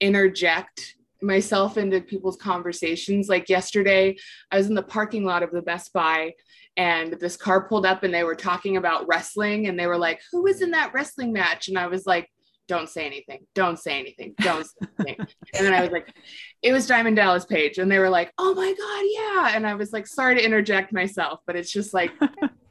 [0.00, 3.30] interject myself into people's conversations.
[3.30, 4.16] Like yesterday,
[4.50, 6.34] I was in the parking lot of the Best Buy
[6.76, 10.20] and this car pulled up and they were talking about wrestling and they were like,
[10.30, 11.68] Who was in that wrestling match?
[11.68, 12.28] And I was like,
[12.68, 13.46] Don't say anything.
[13.54, 14.34] Don't say anything.
[14.42, 15.26] Don't say anything.
[15.54, 16.14] and then I was like,
[16.60, 17.78] It was Diamond Dallas Page.
[17.78, 19.56] And they were like, Oh my God, yeah.
[19.56, 22.12] And I was like, Sorry to interject myself, but it's just like,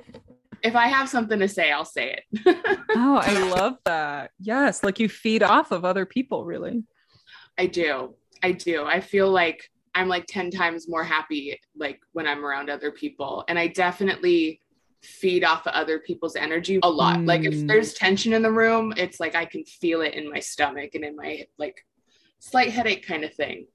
[0.64, 2.58] if I have something to say, I'll say it.
[2.94, 4.32] Oh, I love that.
[4.38, 6.84] Yes, like you feed off of other people, really.
[7.58, 8.16] I do.
[8.44, 8.84] I do.
[8.86, 13.46] I feel like I'm like 10 times more happy like when I'm around other people.
[13.48, 14.60] And I definitely
[15.02, 17.24] feed off of other people's energy a lot.
[17.26, 17.68] Like if Mm.
[17.68, 21.06] there's tension in the room, it's like I can feel it in my stomach and
[21.06, 21.86] in my like
[22.40, 23.68] slight headache kind of thing.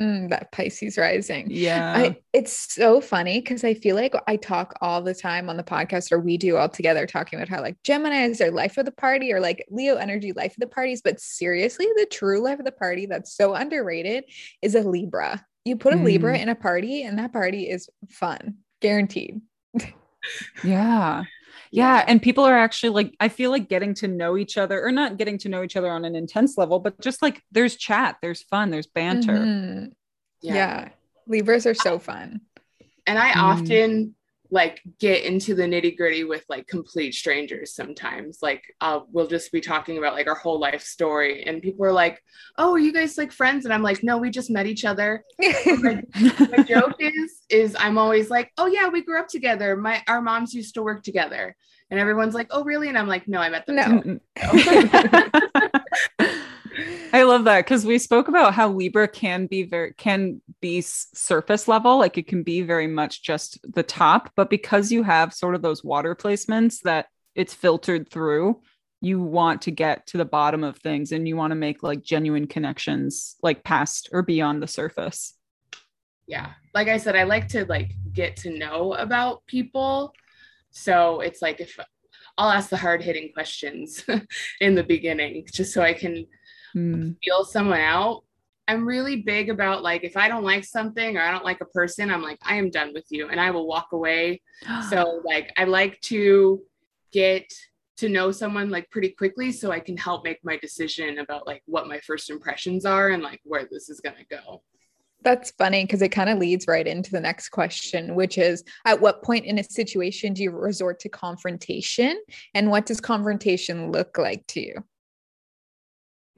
[0.00, 1.48] Mm, that Pisces rising.
[1.50, 1.92] Yeah.
[1.96, 5.64] I, it's so funny because I feel like I talk all the time on the
[5.64, 8.84] podcast, or we do all together, talking about how like Gemini is their life of
[8.84, 11.02] the party, or like Leo energy life of the parties.
[11.02, 14.24] But seriously, the true life of the party that's so underrated
[14.62, 15.44] is a Libra.
[15.64, 16.42] You put a Libra Mm.
[16.42, 19.40] in a party, and that party is fun, guaranteed.
[20.64, 21.24] yeah.
[21.70, 22.04] Yeah.
[22.06, 25.16] And people are actually like, I feel like getting to know each other, or not
[25.18, 28.42] getting to know each other on an intense level, but just like there's chat, there's
[28.42, 29.32] fun, there's banter.
[29.32, 29.92] Mhm.
[30.40, 30.88] Yeah.
[31.26, 32.40] Libras are so fun.
[33.06, 33.42] And I Mm.
[33.42, 34.14] often
[34.50, 38.38] like get into the nitty gritty with like complete strangers sometimes.
[38.40, 41.92] Like uh, we'll just be talking about like our whole life story, and people are
[41.92, 42.22] like,
[42.56, 45.24] "Oh, are you guys like friends?" And I'm like, "No, we just met each other."
[45.38, 46.02] my,
[46.50, 49.76] my joke is is I'm always like, "Oh yeah, we grew up together.
[49.76, 51.54] My our moms used to work together."
[51.90, 55.40] And everyone's like, "Oh really?" And I'm like, "No, I met them." No.
[57.10, 60.80] too." I love that because we spoke about how Libra can be very can be
[60.80, 65.34] surface level, like it can be very much just the top, but because you have
[65.34, 68.60] sort of those water placements that it's filtered through,
[69.00, 72.02] you want to get to the bottom of things and you want to make like
[72.02, 75.34] genuine connections like past or beyond the surface.
[76.26, 80.12] yeah like i said i like to like get to know about people
[80.70, 81.78] so it's like if
[82.36, 84.04] i'll ask the hard-hitting questions
[84.60, 86.26] in the beginning just so i can
[86.72, 87.12] Hmm.
[87.22, 88.24] feel someone out
[88.68, 91.66] i'm really big about like if i don't like something or i don't like a
[91.66, 94.40] person i'm like i am done with you and i will walk away
[94.90, 96.62] so like i like to
[97.12, 97.50] get
[97.96, 101.62] to know someone like pretty quickly so i can help make my decision about like
[101.66, 104.62] what my first impressions are and like where this is going to go
[105.22, 109.00] That's funny because it kind of leads right into the next question, which is at
[109.00, 112.16] what point in a situation do you resort to confrontation?
[112.54, 114.84] And what does confrontation look like to you?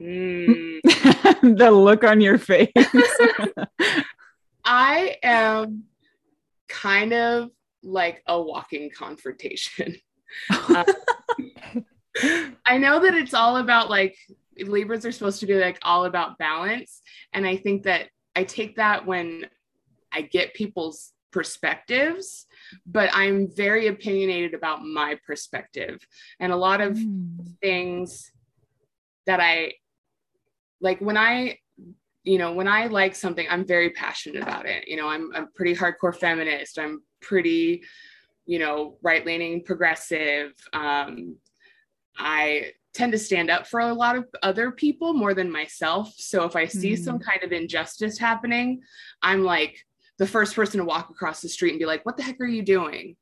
[0.01, 0.79] Mm.
[1.57, 2.71] the look on your face.
[4.65, 5.83] I am
[6.67, 7.49] kind of
[7.83, 9.95] like a walking confrontation.
[10.49, 10.83] Uh,
[12.65, 14.15] I know that it's all about like
[14.57, 17.01] Libras are supposed to be like all about balance.
[17.33, 19.45] And I think that I take that when
[20.11, 22.45] I get people's perspectives,
[22.85, 26.05] but I'm very opinionated about my perspective.
[26.39, 27.37] And a lot of Hmm.
[27.61, 28.31] things
[29.25, 29.73] that I
[30.81, 31.57] like when I
[32.23, 34.87] you know when I like something I'm very passionate about it.
[34.87, 36.77] You know I'm I'm pretty hardcore feminist.
[36.77, 37.83] I'm pretty
[38.45, 40.53] you know right leaning progressive.
[40.73, 41.37] Um
[42.17, 46.13] I tend to stand up for a lot of other people more than myself.
[46.17, 48.81] So if I see some kind of injustice happening
[49.21, 49.77] I'm like
[50.17, 52.45] the first person to walk across the street and be like what the heck are
[52.45, 53.15] you doing?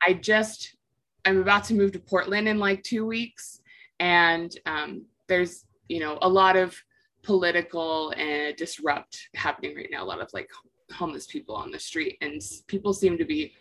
[0.00, 0.76] I just
[1.24, 3.60] I'm about to move to Portland in like 2 weeks.
[4.00, 6.76] And um, there's you know a lot of
[7.22, 10.02] political and disrupt happening right now.
[10.02, 10.48] A lot of like
[10.92, 13.52] homeless people on the street and people seem to be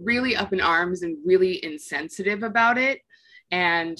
[0.00, 3.00] really up in arms and really insensitive about it.
[3.50, 3.98] And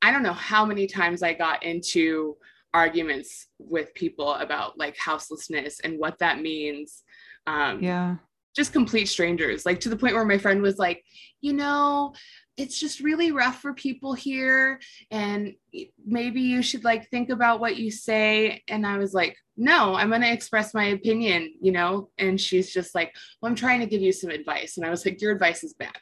[0.00, 2.36] i don't know how many times i got into
[2.72, 7.02] arguments with people about like houselessness and what that means
[7.48, 8.16] um, yeah.
[8.54, 9.64] just complete strangers.
[9.64, 11.02] Like to the point where my friend was like
[11.40, 12.14] you know
[12.58, 14.80] it's just really rough for people here.
[15.10, 15.54] And
[16.04, 18.62] maybe you should like think about what you say.
[18.68, 22.10] And i was like no i'm going to express my opinion you know?
[22.18, 24.76] And she's just like well i'm trying to give you some advice.
[24.76, 25.96] And i was like your advice is bad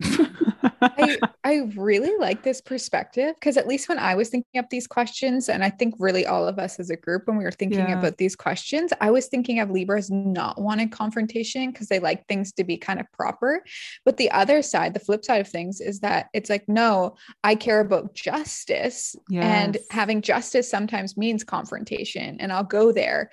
[0.80, 4.86] I, I really like this perspective because at least when I was thinking up these
[4.86, 7.88] questions, and I think really all of us as a group, when we were thinking
[7.88, 7.98] Yeah.
[7.98, 12.52] about these questions, I was thinking of Libras not wanting confrontation because they like things
[12.52, 13.62] to be kind of proper.
[14.04, 17.54] But the other side, the flip side of things, is that it's like, no, I
[17.54, 19.16] care about justice.
[19.32, 22.40] And having justice sometimes means confrontation.
[22.40, 23.30] And I'll go there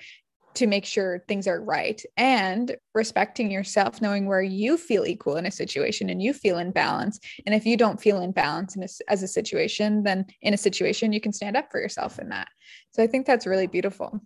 [0.56, 5.46] to make sure things are right and respecting yourself, knowing where you feel equal in
[5.46, 7.20] a situation and you feel in balance.
[7.46, 10.58] And if you don't feel in balance in a, as a situation, then in a
[10.58, 12.48] situation, you can stand up for yourself in that.
[12.90, 14.20] So I think that's really beautiful.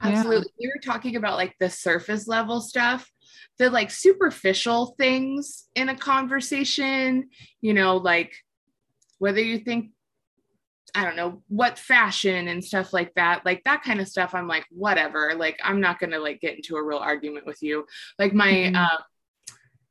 [0.00, 0.48] Absolutely.
[0.58, 0.66] Yeah.
[0.66, 3.10] You were talking about like the surface level stuff,
[3.58, 7.30] the like superficial things in a conversation,
[7.60, 8.34] you know, like
[9.18, 9.92] whether you think
[10.96, 14.34] I don't know what fashion and stuff like that, like that kind of stuff.
[14.34, 15.34] I'm like, whatever.
[15.36, 17.84] Like, I'm not gonna like get into a real argument with you.
[18.18, 18.76] Like my mm-hmm.
[18.76, 19.02] uh,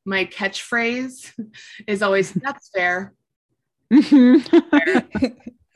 [0.04, 1.32] my catchphrase
[1.86, 3.14] is always that's fair.
[4.02, 5.04] fair.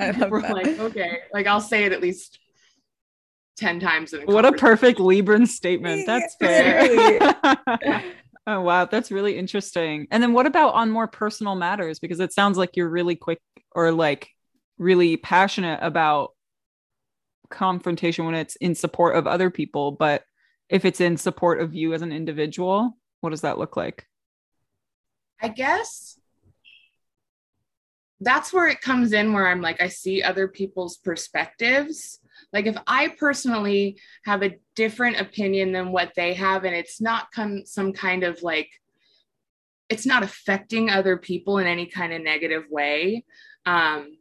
[0.00, 0.50] We're that.
[0.52, 2.40] like, okay, like I'll say it at least
[3.58, 6.06] 10 times in a What a perfect Libran statement.
[6.06, 7.36] That's fair.
[8.48, 10.08] oh wow, that's really interesting.
[10.10, 13.40] And then what about on more personal matters because it sounds like you're really quick
[13.72, 14.28] or like
[14.80, 16.32] really passionate about
[17.50, 20.24] confrontation when it's in support of other people, but
[20.68, 24.06] if it's in support of you as an individual, what does that look like?
[25.42, 26.18] I guess
[28.20, 32.18] that's where it comes in where I'm like, I see other people's perspectives.
[32.52, 37.32] Like, if I personally have a different opinion than what they have, and it's not
[37.32, 38.70] come some kind of like,
[39.88, 43.24] it's not affecting other people in any kind of negative way.
[43.66, 44.16] Um,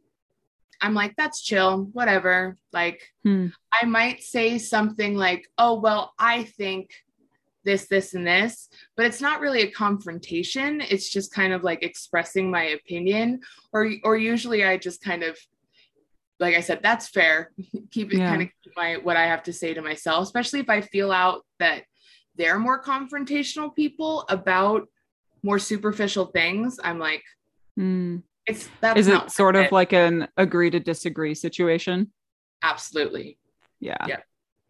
[0.80, 2.56] I'm like, that's chill, whatever.
[2.72, 3.48] Like, hmm.
[3.72, 6.90] I might say something like, oh, well, I think
[7.64, 10.80] this, this, and this, but it's not really a confrontation.
[10.80, 13.40] It's just kind of like expressing my opinion.
[13.72, 15.38] Or, or usually I just kind of,
[16.38, 17.52] like I said, that's fair.
[17.90, 18.28] keep it yeah.
[18.28, 21.44] kind of my what I have to say to myself, especially if I feel out
[21.58, 21.84] that
[22.36, 24.88] they're more confrontational people about
[25.42, 26.80] more superficial things.
[26.82, 27.22] I'm like,
[27.78, 29.72] mm it's that's is it sort of it.
[29.72, 32.10] like an agree to disagree situation
[32.62, 33.38] absolutely
[33.78, 34.20] yeah yeah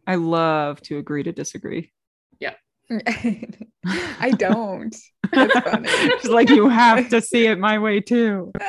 [0.06, 1.92] i love to agree to disagree
[2.38, 2.54] yeah
[4.20, 4.96] i don't
[5.32, 8.52] that's funny it's like you have to see it my way too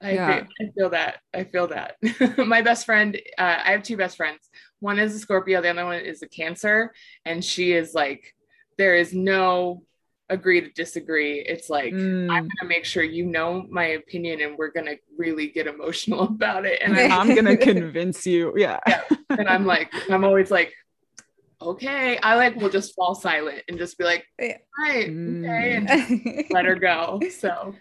[0.00, 0.44] I, yeah.
[0.60, 1.16] I feel that.
[1.34, 1.96] I feel that.
[2.38, 4.48] My best friend, uh, I have two best friends.
[4.80, 6.92] One is a Scorpio, the other one is a Cancer.
[7.24, 8.32] And she is like,
[8.76, 9.82] there is no
[10.30, 11.40] agree to disagree.
[11.40, 12.30] It's like mm.
[12.30, 16.66] I'm gonna make sure you know my opinion and we're gonna really get emotional about
[16.66, 16.80] it.
[16.82, 18.52] And I'm gonna convince you.
[18.56, 18.80] Yeah.
[18.86, 19.02] yeah.
[19.30, 20.72] And I'm like, I'm always like,
[21.60, 22.18] okay.
[22.18, 25.44] I like will just fall silent and just be like, right, mm.
[25.44, 27.20] okay, and let her go.
[27.30, 27.74] So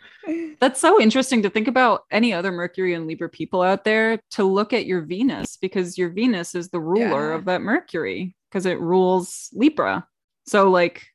[0.60, 4.44] that's so interesting to think about any other Mercury and Libra people out there to
[4.44, 7.36] look at your Venus because your Venus is the ruler yeah.
[7.36, 10.08] of that Mercury because it rules Libra.
[10.46, 11.08] So like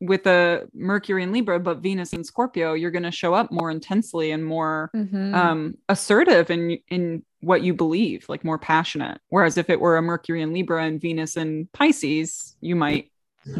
[0.00, 3.70] with a Mercury in Libra, but Venus and Scorpio, you're going to show up more
[3.70, 5.34] intensely and more mm-hmm.
[5.34, 9.20] um, assertive in in what you believe, like more passionate.
[9.28, 13.10] Whereas if it were a Mercury in Libra and Venus and Pisces, you might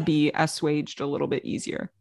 [0.03, 1.91] be assuaged a little bit easier.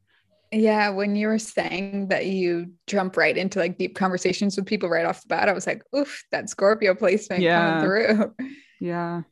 [0.53, 4.89] Yeah, when you were saying that you jump right into like deep conversations with people
[4.89, 7.81] right off the bat, I was like, oof, that Scorpio placement yeah.
[7.81, 8.35] coming through.
[8.81, 9.23] Yeah.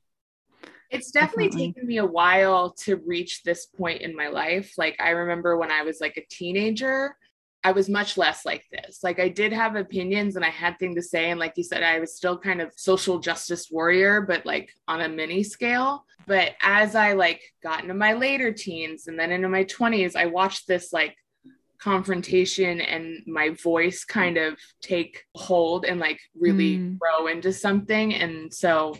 [0.94, 4.74] It's definitely, definitely taken me a while to reach this point in my life.
[4.78, 7.16] Like I remember when I was like a teenager,
[7.64, 9.00] I was much less like this.
[9.02, 11.30] Like I did have opinions and I had things to say.
[11.30, 15.00] And like you said, I was still kind of social justice warrior, but like on
[15.00, 16.04] a mini scale.
[16.26, 20.26] But as I like got into my later teens and then into my 20s, I
[20.26, 21.16] watched this like
[21.78, 26.98] confrontation and my voice kind of take hold and like really mm.
[26.98, 28.14] grow into something.
[28.14, 28.94] And so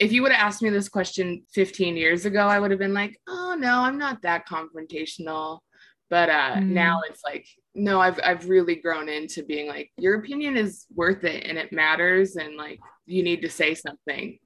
[0.00, 2.94] if you would have asked me this question 15 years ago, I would have been
[2.94, 5.60] like, oh no, I'm not that confrontational.
[6.08, 6.68] But uh, mm.
[6.68, 11.22] now it's like, no, I've I've really grown into being like, your opinion is worth
[11.22, 14.38] it and it matters, and like you need to say something.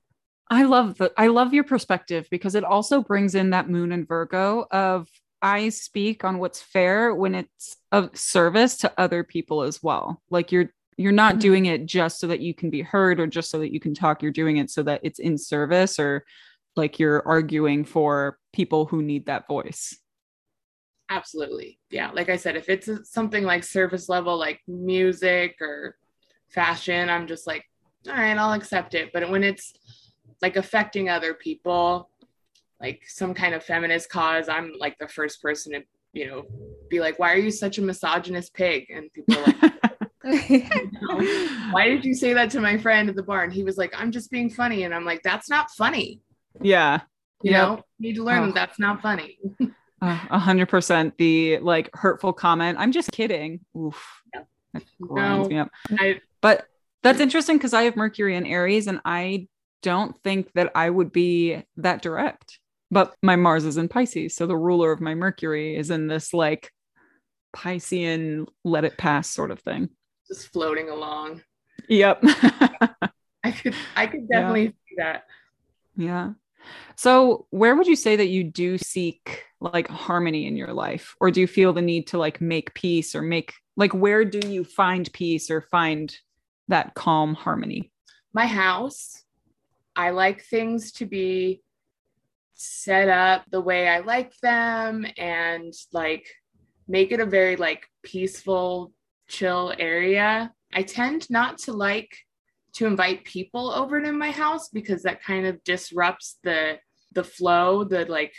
[0.50, 4.06] I love the I love your perspective because it also brings in that moon and
[4.06, 5.08] Virgo of
[5.40, 10.20] I speak on what's fair when it's of service to other people as well.
[10.30, 11.40] Like you're you're not mm-hmm.
[11.40, 13.94] doing it just so that you can be heard or just so that you can
[13.94, 16.24] talk you're doing it so that it's in service or
[16.76, 19.96] like you're arguing for people who need that voice.
[21.10, 21.78] Absolutely.
[21.90, 25.96] Yeah like i said if it's something like service level like music or
[26.48, 27.64] fashion i'm just like
[28.08, 29.10] all right i'll accept it.
[29.12, 29.72] But when it's
[30.42, 32.10] like affecting other people
[32.80, 35.82] like some kind of feminist cause i'm like the first person to
[36.12, 36.44] you know
[36.88, 38.86] be like why are you such a misogynist pig?
[38.90, 39.72] And people are like
[41.70, 43.44] Why did you say that to my friend at the bar?
[43.44, 44.84] And he was like, I'm just being funny.
[44.84, 46.20] And I'm like, that's not funny.
[46.62, 47.00] Yeah.
[47.42, 47.68] You yep.
[47.68, 48.46] know, you need to learn oh.
[48.46, 49.38] that that's not funny.
[50.00, 51.16] Uh, a hundred percent.
[51.18, 52.78] The like hurtful comment.
[52.78, 53.60] I'm just kidding.
[53.76, 54.22] Oof.
[54.72, 55.70] That grinds no, me up.
[55.98, 56.66] I, but
[57.02, 59.48] that's interesting because I have Mercury in Aries and I
[59.82, 62.58] don't think that I would be that direct.
[62.90, 64.34] But my Mars is in Pisces.
[64.36, 66.70] So the ruler of my Mercury is in this like
[67.54, 69.90] Piscean let it pass sort of thing.
[70.28, 71.42] Just floating along.
[71.88, 72.20] Yep.
[73.44, 74.68] I could I could definitely yeah.
[74.68, 75.24] see that.
[75.96, 76.30] Yeah.
[76.96, 81.30] So, where would you say that you do seek like harmony in your life or
[81.30, 84.64] do you feel the need to like make peace or make like where do you
[84.64, 86.16] find peace or find
[86.68, 87.90] that calm harmony?
[88.32, 89.22] My house.
[89.96, 91.62] I like things to be
[92.54, 96.26] set up the way I like them and like
[96.88, 98.92] make it a very like peaceful,
[99.28, 100.52] chill area.
[100.72, 102.16] I tend not to like
[102.74, 106.78] to invite people over to my house because that kind of disrupts the
[107.12, 108.34] the flow, the like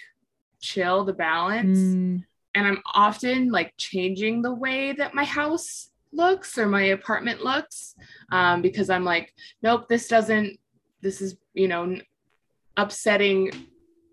[0.60, 1.80] chill, the balance.
[1.80, 2.24] Mm.
[2.54, 7.96] And I'm often like changing the way that my house looks or my apartment looks
[8.32, 10.58] um, because I'm like, nope, this doesn't,
[11.02, 11.98] this is, you know,
[12.78, 13.52] upsetting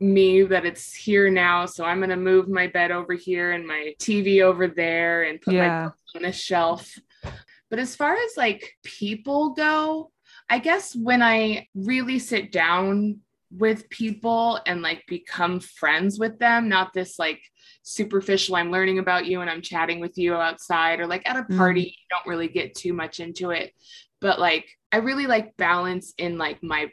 [0.03, 1.67] me that it's here now.
[1.67, 5.41] So I'm going to move my bed over here and my TV over there and
[5.41, 5.91] put yeah.
[6.15, 6.99] my on a shelf.
[7.71, 10.11] But as far as like people go,
[10.51, 16.69] I guess when I really sit down with people and like become friends with them,
[16.69, 17.41] not this like
[17.83, 21.45] superficial, I'm learning about you and I'm chatting with you outside or like at a
[21.57, 21.87] party, mm.
[21.87, 23.73] you don't really get too much into it.
[24.21, 26.91] But like, I really like balance in like my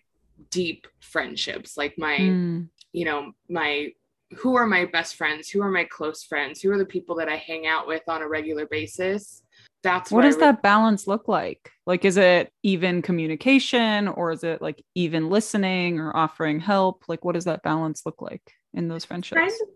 [0.50, 2.68] deep friendships, like my, mm.
[2.92, 3.92] You know, my
[4.38, 7.30] who are my best friends, who are my close friends, who are the people that
[7.30, 9.42] I hang out with on a regular basis?
[9.82, 11.72] That's what, does that balance look like?
[11.86, 17.06] Like is it even communication or is it like even listening or offering help?
[17.08, 18.42] Like what does that balance look like
[18.74, 19.40] in those friendships?
[19.40, 19.68] kind of,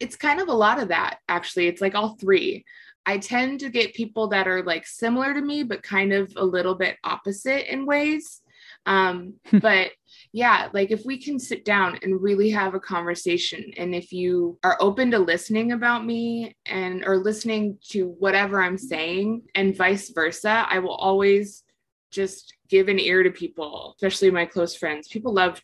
[0.00, 1.68] it's kind of a lot of that actually.
[1.68, 2.64] It's like all three.
[3.06, 6.44] I tend to get people that are like similar to me but kind of a
[6.44, 8.42] little bit opposite in ways.
[8.84, 9.92] Um but
[10.32, 14.58] yeah like if we can sit down and really have a conversation and if you
[14.64, 20.10] are open to listening about me and or listening to whatever i'm saying and vice
[20.10, 21.64] versa i will always
[22.10, 25.08] just give an ear to people especially my close friends.
[25.08, 25.62] People love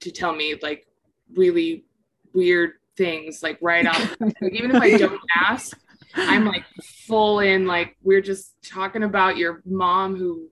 [0.00, 0.86] to tell me like
[1.34, 1.84] really
[2.32, 4.16] weird things like right off
[4.52, 5.76] even if i don't ask
[6.14, 6.64] i'm like
[7.06, 10.48] full in like we're just talking about your mom who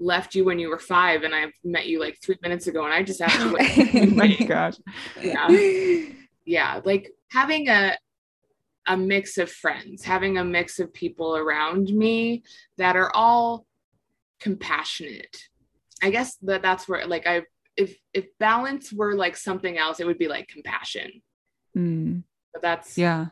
[0.00, 2.94] left you when you were five and I've met you like three minutes ago and
[2.94, 3.62] I just asked you what
[3.94, 4.76] oh my gosh.
[5.20, 5.48] Yeah.
[6.44, 6.80] Yeah.
[6.82, 7.98] Like having a
[8.86, 12.42] a mix of friends, having a mix of people around me
[12.78, 13.66] that are all
[14.40, 15.36] compassionate.
[16.02, 17.42] I guess that that's where like I
[17.76, 21.22] if if balance were like something else, it would be like compassion.
[21.76, 22.22] Mm.
[22.52, 23.26] But that's yeah.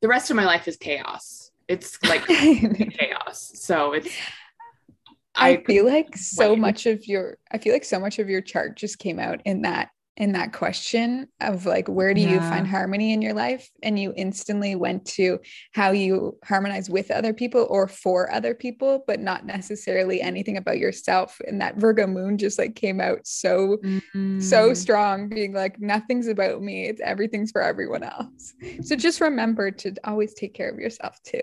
[0.00, 1.50] The rest of my life is chaos.
[1.66, 3.50] It's like chaos.
[3.54, 4.14] So it's
[5.36, 8.76] I, feel like so much of your I feel like so much of your chart
[8.76, 12.30] just came out in that in that question of like where do yeah.
[12.30, 13.70] you find harmony in your life?
[13.82, 15.38] And you instantly went to
[15.72, 20.78] how you harmonize with other people or for other people but not necessarily anything about
[20.78, 21.38] yourself.
[21.46, 24.40] And that virgo moon just like came out so mm-hmm.
[24.40, 26.86] so strong being like nothing's about me.
[26.86, 28.54] It's everything's for everyone else.
[28.82, 31.42] So just remember to always take care of yourself too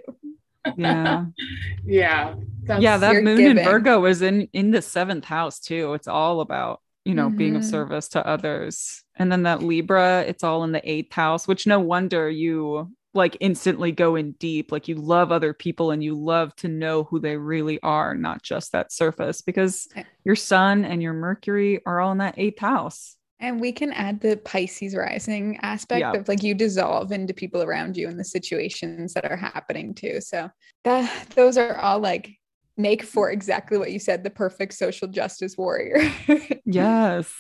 [0.78, 1.26] yeah
[1.86, 2.36] yeah
[2.80, 3.58] yeah that moon giving.
[3.58, 7.38] in virgo is in in the seventh house too it's all about you know mm-hmm.
[7.38, 7.72] being of mm-hmm.
[7.72, 11.80] service to others and then that libra it's all in the eighth house which no
[11.80, 16.56] wonder you like instantly go in deep like you love other people and you love
[16.56, 20.04] to know who they really are not just that surface because eh.
[20.24, 24.22] your sun and your mercury are all in that eighth house and we can add
[24.22, 26.14] the Pisces rising aspect yeah.
[26.14, 30.22] of like you dissolve into people around you and the situations that are happening too.
[30.22, 30.50] So
[30.86, 32.38] that those are all like
[32.78, 36.10] make for exactly what you said, the perfect social justice warrior.
[36.66, 37.36] yes.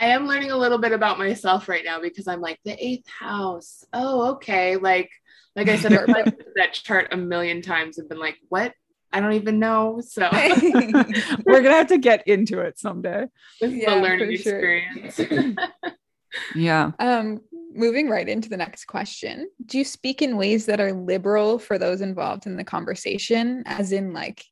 [0.00, 3.08] I am learning a little bit about myself right now because I'm like the eighth
[3.08, 3.84] house.
[3.92, 4.76] Oh, okay.
[4.76, 5.10] Like,
[5.54, 8.72] like I said, I've that chart a million times and been like, what
[9.12, 10.00] I don't even know.
[10.06, 10.28] So
[11.44, 13.26] we're gonna have to get into it someday.
[13.60, 15.20] This yeah, is a learning experience.
[16.54, 16.92] yeah.
[16.98, 17.40] Um,
[17.74, 19.48] moving right into the next question.
[19.64, 23.92] Do you speak in ways that are liberal for those involved in the conversation, as
[23.92, 24.44] in like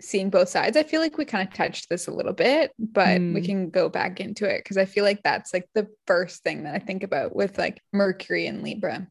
[0.00, 0.76] seeing both sides?
[0.76, 3.34] I feel like we kind of touched this a little bit, but mm.
[3.34, 6.64] we can go back into it because I feel like that's like the first thing
[6.64, 9.08] that I think about with like Mercury and Libra.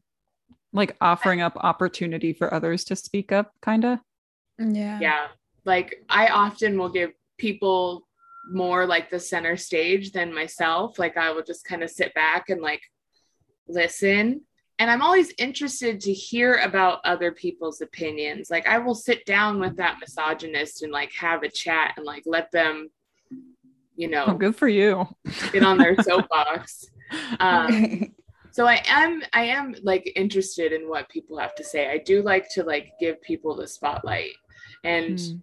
[0.72, 3.98] Like offering up opportunity for others to speak up, kind of.
[4.58, 4.98] Yeah.
[5.00, 5.26] Yeah.
[5.64, 8.06] Like I often will give people
[8.50, 10.98] more like the center stage than myself.
[10.98, 12.82] Like I will just kind of sit back and like
[13.68, 14.42] listen.
[14.78, 18.50] And I'm always interested to hear about other people's opinions.
[18.50, 22.22] Like I will sit down with that misogynist and like have a chat and like
[22.26, 22.90] let them
[23.98, 25.08] you Oh, know, good for you.
[25.52, 26.86] get on their soapbox.
[27.38, 28.14] Um,
[28.50, 31.88] so I am I am like interested in what people have to say.
[31.88, 34.32] I do like to like give people the spotlight.
[34.84, 35.42] And Mm.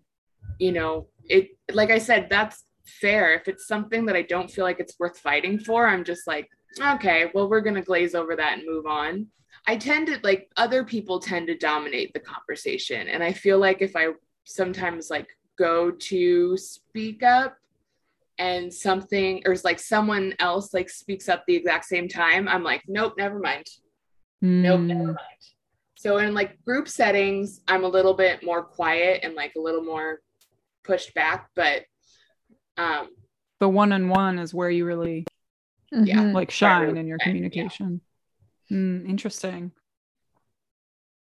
[0.60, 3.34] you know, it like I said, that's fair.
[3.34, 6.50] If it's something that I don't feel like it's worth fighting for, I'm just like,
[6.80, 9.28] okay, well, we're gonna glaze over that and move on.
[9.66, 13.08] I tend to like other people tend to dominate the conversation.
[13.08, 14.08] And I feel like if I
[14.44, 15.28] sometimes like
[15.58, 17.56] go to speak up
[18.40, 22.64] and something or it's like someone else like speaks up the exact same time, I'm
[22.64, 23.66] like, nope, never mind.
[24.42, 24.88] Nope, Mm.
[24.88, 25.44] never mind.
[26.04, 29.86] So in like group settings, I'm a little bit more quiet and like a little
[29.86, 30.20] more
[30.84, 31.84] pushed back, but
[32.76, 33.08] um
[33.62, 35.26] The one on one is where you really
[35.94, 36.18] Yeah.
[36.18, 36.34] Mhm.
[36.34, 37.40] like shine really in your shine, yeah.
[37.40, 38.02] communication.
[38.70, 39.72] Mm, interesting.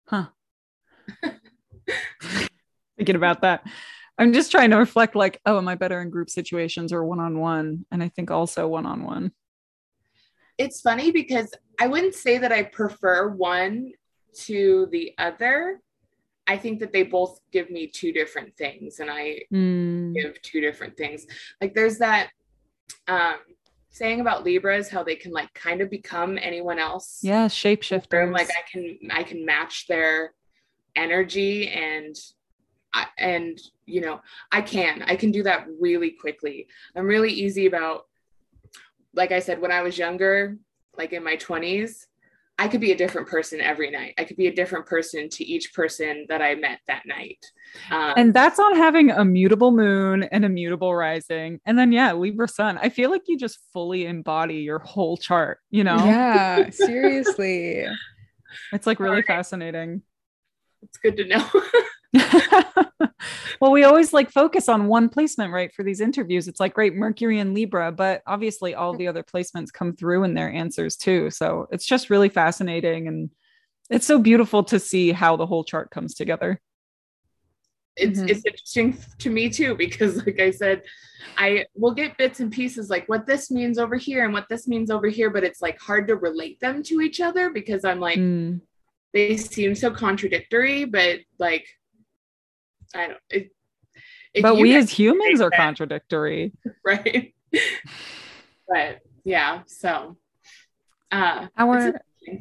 [0.09, 0.31] Huh.
[2.99, 3.63] Thinking about that.
[4.19, 7.21] I'm just trying to reflect like, oh, am I better in group situations or one
[7.21, 7.87] on one?
[7.93, 9.31] And I think also one on one.
[10.59, 13.93] it's funny because I wouldn't say that I prefer one
[14.45, 15.81] to the other.
[16.47, 20.15] I think that they both give me two different things and I Mm.
[20.15, 21.27] give two different things.
[21.61, 22.31] Like there's that
[23.09, 23.39] um
[23.91, 27.21] saying about Libras how they can like kind of become anyone else.
[27.23, 28.33] Yeah, Where shapeshifters.
[28.33, 30.35] Like I can I can match their
[30.95, 32.15] energy and
[32.93, 34.21] I, and you know
[34.53, 36.69] I can I can do that really quickly.
[36.95, 38.03] I'm really easy about
[39.15, 40.57] like I said when I was younger,
[40.97, 42.07] like in my 20s,
[42.59, 44.15] I could be a different person every night.
[44.17, 47.45] I could be a different person to each person that I met that night.
[47.91, 51.61] Um, and that's on having a mutable moon and a mutable rising.
[51.67, 52.79] And then yeah, Libra sun.
[52.81, 55.97] I feel like you just fully embody your whole chart, you know?
[55.97, 57.87] Yeah, seriously.
[58.73, 59.27] It's like really Alright.
[59.27, 60.01] fascinating.
[60.83, 62.83] it's good to know.
[63.61, 65.73] well, we always like focus on one placement, right?
[65.73, 69.73] For these interviews, it's like great Mercury and Libra, but obviously all the other placements
[69.73, 71.31] come through in their answers too.
[71.31, 73.09] So it's just really fascinating.
[73.09, 73.31] And
[73.91, 76.61] it's so beautiful to see how the whole chart comes together.
[77.99, 78.29] it's Mhm.
[78.29, 80.83] it's interesting to me too because like I said,
[81.39, 84.69] I will get bits and pieces like what this means over here and what this
[84.69, 87.99] means over here, but it's like hard to relate them to each other because I'm
[87.99, 88.61] like Mm.
[89.15, 91.67] they seem so contradictory, but like
[92.97, 93.19] I don't.
[94.35, 96.53] It, But we as humans are that- contradictory.
[96.85, 97.35] right,
[98.69, 99.63] but yeah.
[99.67, 100.17] So,
[101.11, 102.01] uh, Our.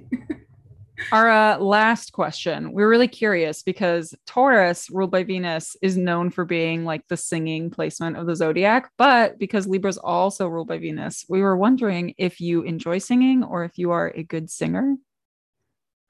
[1.11, 2.71] Our uh, last question.
[2.71, 7.69] We're really curious because Taurus, ruled by Venus, is known for being like the singing
[7.69, 8.89] placement of the zodiac.
[8.97, 13.65] But because Libra's also ruled by Venus, we were wondering if you enjoy singing or
[13.65, 14.95] if you are a good singer.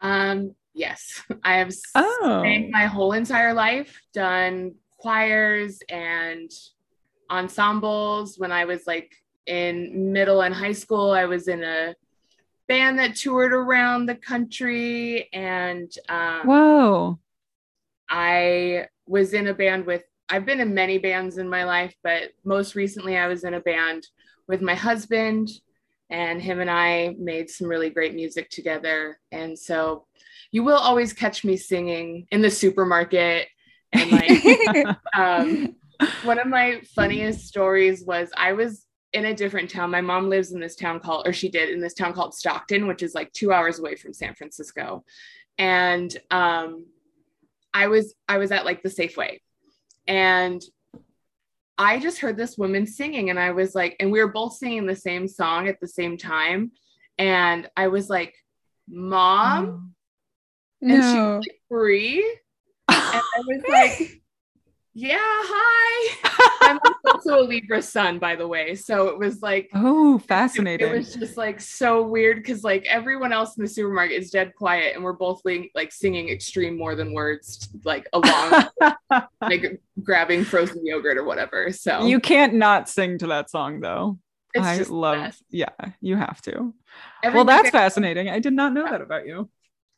[0.01, 2.41] um, yes, I have Oh.
[2.43, 6.51] sang my whole entire life, done choirs and
[7.31, 8.37] ensembles.
[8.37, 9.11] When I was like
[9.47, 11.95] in middle and high school, I was in a
[12.67, 17.19] band that toured around the country, and um, Whoa.
[18.09, 22.31] I was in a band with, I've been in many bands in my life, but
[22.43, 24.07] most recently I was in a band
[24.47, 25.49] with my husband,
[26.09, 29.19] and him and I made some really great music together.
[29.31, 30.05] And so
[30.51, 33.47] you will always catch me singing in the supermarket.
[33.93, 35.75] And like, um,
[36.23, 39.91] one of my funniest stories was I was in a different town.
[39.91, 42.87] My mom lives in this town called, or she did, in this town called Stockton,
[42.87, 45.05] which is like two hours away from San Francisco.
[45.57, 46.85] And um,
[47.73, 49.39] I was I was at like the Safeway,
[50.07, 50.61] and
[51.77, 54.85] I just heard this woman singing, and I was like, and we were both singing
[54.85, 56.71] the same song at the same time,
[57.17, 58.35] and I was like,
[58.89, 59.95] "Mom,"
[60.91, 62.19] and she was like, "Free,"
[62.89, 64.21] and I was like,
[64.93, 65.85] "Yeah, hi."
[66.65, 70.87] I'm also a Libra sun, by the way, so it was like oh, fascinating.
[70.87, 74.53] it was just like so weird because like everyone else in the supermarket is dead
[74.55, 78.65] quiet and we're both like, like singing extreme more than words like along
[79.41, 84.17] like grabbing frozen yogurt or whatever so you can't not sing to that song though.
[84.53, 85.69] it's I just love, yeah,
[86.01, 86.73] you have to.
[87.23, 88.29] Every well, that's week fascinating.
[88.29, 89.49] I did not know that about you.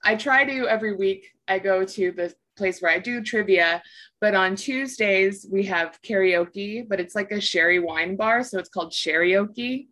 [0.04, 3.82] I, I try to every week i go to the place where i do trivia
[4.20, 8.70] but on tuesdays we have karaoke but it's like a sherry wine bar so it's
[8.70, 9.88] called sherryoke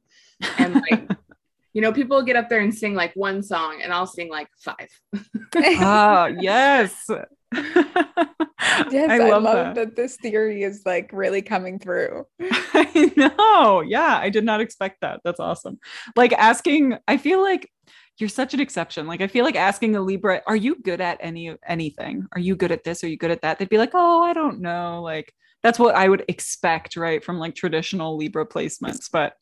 [0.58, 1.10] and like
[1.74, 4.48] you know people get up there and sing like one song and i'll sing like
[4.60, 4.90] five
[5.56, 7.10] ah, yes.
[7.56, 9.76] Yes, I I, love love, that.
[9.76, 9.96] that.
[9.96, 12.26] this theory is like really coming through.
[12.42, 13.82] I know.
[13.82, 15.22] Yeah, I did not expect that.
[15.24, 15.80] That's awesome.
[16.16, 17.70] Like asking, I feel like
[18.18, 19.08] you're such an exception.
[19.08, 22.28] Like I feel like asking a Libra, are you good at any anything?
[22.34, 23.04] Are you good at this?
[23.04, 23.60] Are you good at that?
[23.60, 25.34] They'd be like, "Oh, I don't know." Like
[25.64, 29.34] that's what I would expect, right, from like traditional Libra placements, but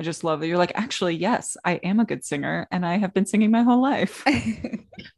[0.00, 2.98] I just love that you're like, actually, yes, I am a good singer and I
[2.98, 4.24] have been singing my whole life.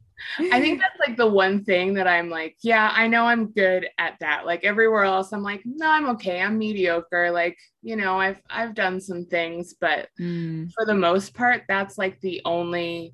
[0.51, 3.87] I think that's like the one thing that I'm like, yeah, I know I'm good
[3.97, 4.45] at that.
[4.45, 6.41] Like everywhere else, I'm like, no, I'm okay.
[6.41, 7.31] I'm mediocre.
[7.31, 11.97] Like, you know, I've I've done some things, but Mm, for the most part, that's
[11.97, 13.13] like the only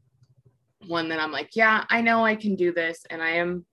[0.87, 3.65] one that I'm like, yeah, I know I can do this and I am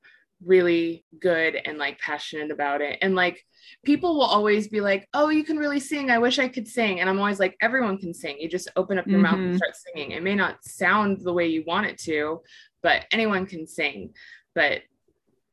[0.45, 2.99] really good and like passionate about it.
[3.03, 3.43] And like
[3.85, 6.11] people will always be like, oh, you can really sing.
[6.11, 7.01] I wish I could sing.
[7.01, 8.39] And I'm always like, everyone can sing.
[8.39, 9.45] You just open up your mouth Mhm.
[9.45, 10.13] and start singing.
[10.13, 12.41] It may not sound the way you want it to,
[12.85, 14.13] but anyone can sing.
[14.55, 14.83] But,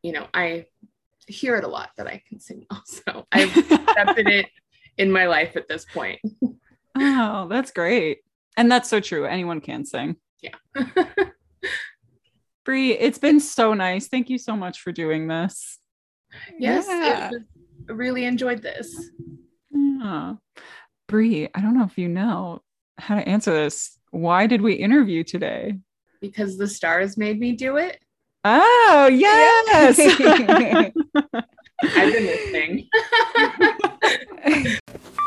[0.04, 0.66] you know, I
[1.26, 3.26] hear it a lot that I can sing also.
[3.32, 4.48] I've accepted it
[4.98, 6.20] in my life at this point.
[6.96, 8.20] oh, that's great.
[8.58, 9.26] And that's so true.
[9.26, 10.18] Anyone can sing.
[10.44, 10.56] Yeah.
[12.66, 14.08] Bri, it's been so nice.
[14.08, 15.80] Thank you so much for doing this.
[16.60, 17.32] yes, Yeah.
[17.90, 19.10] I really enjoyed this.
[19.72, 20.34] Yeah.
[21.08, 22.62] Bri, I don't know if you know
[22.98, 23.98] how to answer this.
[24.12, 25.80] Why did we interview today?
[26.22, 28.00] because the stars made me do it.
[28.44, 30.00] Oh, yes.
[31.84, 32.88] I've been listening.